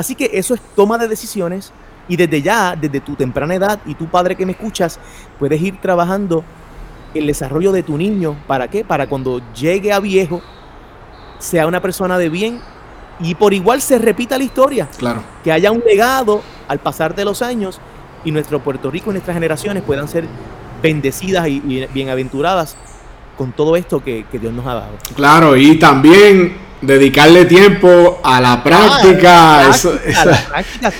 [0.00, 1.72] Así que eso es toma de decisiones
[2.08, 4.98] y desde ya, desde tu temprana edad y tu padre que me escuchas,
[5.38, 6.42] puedes ir trabajando
[7.12, 8.34] el desarrollo de tu niño.
[8.46, 8.82] ¿Para qué?
[8.82, 10.40] Para cuando llegue a viejo,
[11.38, 12.62] sea una persona de bien
[13.20, 14.88] y por igual se repita la historia.
[14.96, 15.22] Claro.
[15.44, 17.78] Que haya un legado al pasar de los años
[18.24, 20.24] y nuestro Puerto Rico y nuestras generaciones puedan ser
[20.82, 21.60] bendecidas y,
[21.92, 22.74] bienaventuradas
[23.36, 24.96] con todo esto que, Dios nos ha dado.
[25.14, 29.60] Claro, y también dedicarle tiempo a la práctica.
[29.60, 30.92] a la práctica,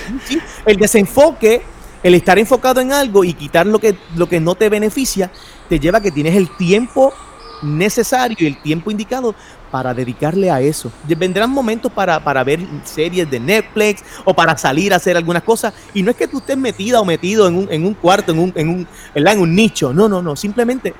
[0.65, 1.61] El desenfoque,
[2.03, 5.31] el estar enfocado en algo y quitar lo que, lo que no te beneficia,
[5.69, 7.13] te lleva a que tienes el tiempo
[7.61, 9.35] necesario y el tiempo indicado
[9.69, 10.91] para dedicarle a eso.
[11.05, 15.73] Vendrán momentos para, ver series de Netflix o para salir a hacer algunas cosas.
[15.93, 18.39] Y no es que tú estés metida o metido en un, en un cuarto, en
[18.39, 19.93] un, en, un, en un nicho.
[19.93, 20.35] No, no, no.
[20.35, 20.93] Simplemente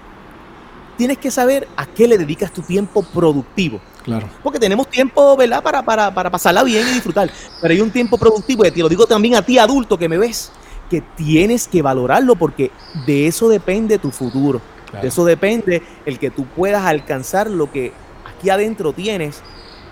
[0.97, 3.81] tienes que saber a qué le dedicas tu tiempo productivo.
[4.03, 4.27] Claro.
[4.41, 5.61] Porque tenemos tiempo, ¿verdad?
[5.61, 7.29] Para, para, para pasarla bien y disfrutar.
[7.61, 10.17] Pero hay un tiempo productivo, y te lo digo también a ti, adulto, que me
[10.17, 10.51] ves,
[10.89, 12.71] que tienes que valorarlo porque
[13.05, 14.61] de eso depende tu futuro.
[15.01, 17.93] De eso depende el que tú puedas alcanzar lo que
[18.25, 19.41] aquí adentro tienes,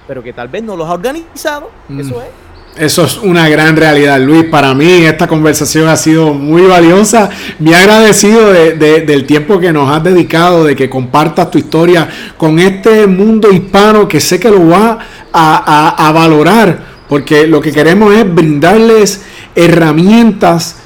[0.07, 1.71] pero que tal vez no los ha organizado.
[1.87, 1.99] Mm.
[2.01, 2.27] Eso es.
[2.75, 4.45] Eso es una gran realidad, Luis.
[4.45, 7.29] Para mí esta conversación ha sido muy valiosa.
[7.59, 12.07] Me he agradecido del tiempo que nos has dedicado, de que compartas tu historia
[12.37, 14.99] con este mundo hispano que sé que lo va
[15.33, 19.23] a, a valorar, porque lo que queremos es brindarles
[19.55, 20.77] herramientas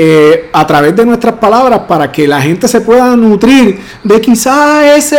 [0.00, 4.96] eh, a través de nuestras palabras para que la gente se pueda nutrir de quizás
[4.96, 5.18] ese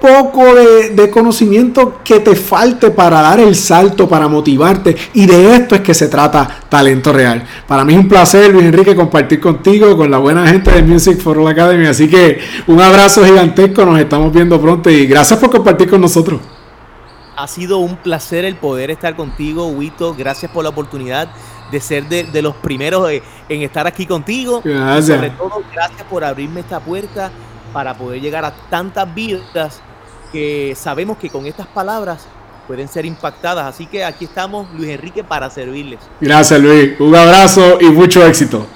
[0.00, 0.44] poco
[0.90, 4.96] de, conocimiento que te falte para dar el salto, para motivarte.
[5.14, 7.44] Y de esto es que se trata Talento Real.
[7.68, 11.20] Para mí es un placer, Luis Enrique, compartir contigo, con la buena gente de Music
[11.20, 11.86] for All Academy.
[11.86, 16.40] Así que un abrazo gigantesco, nos estamos viendo pronto y gracias por compartir con nosotros.
[17.36, 20.12] Ha sido un placer el poder estar contigo, Wito.
[20.18, 21.28] Gracias por la oportunidad
[21.70, 24.60] de ser de, los primeros en estar aquí contigo.
[24.64, 25.06] Gracias.
[25.06, 27.30] sobre todo, gracias por abrirme esta puerta
[27.72, 29.80] para poder llegar a tantas vidas
[30.32, 32.26] que sabemos que con estas palabras
[32.66, 33.66] pueden ser impactadas.
[33.66, 36.00] Así que aquí estamos, Luis Enrique, para servirles.
[36.20, 37.00] Gracias, Luis.
[37.00, 38.66] Un abrazo y mucho éxito.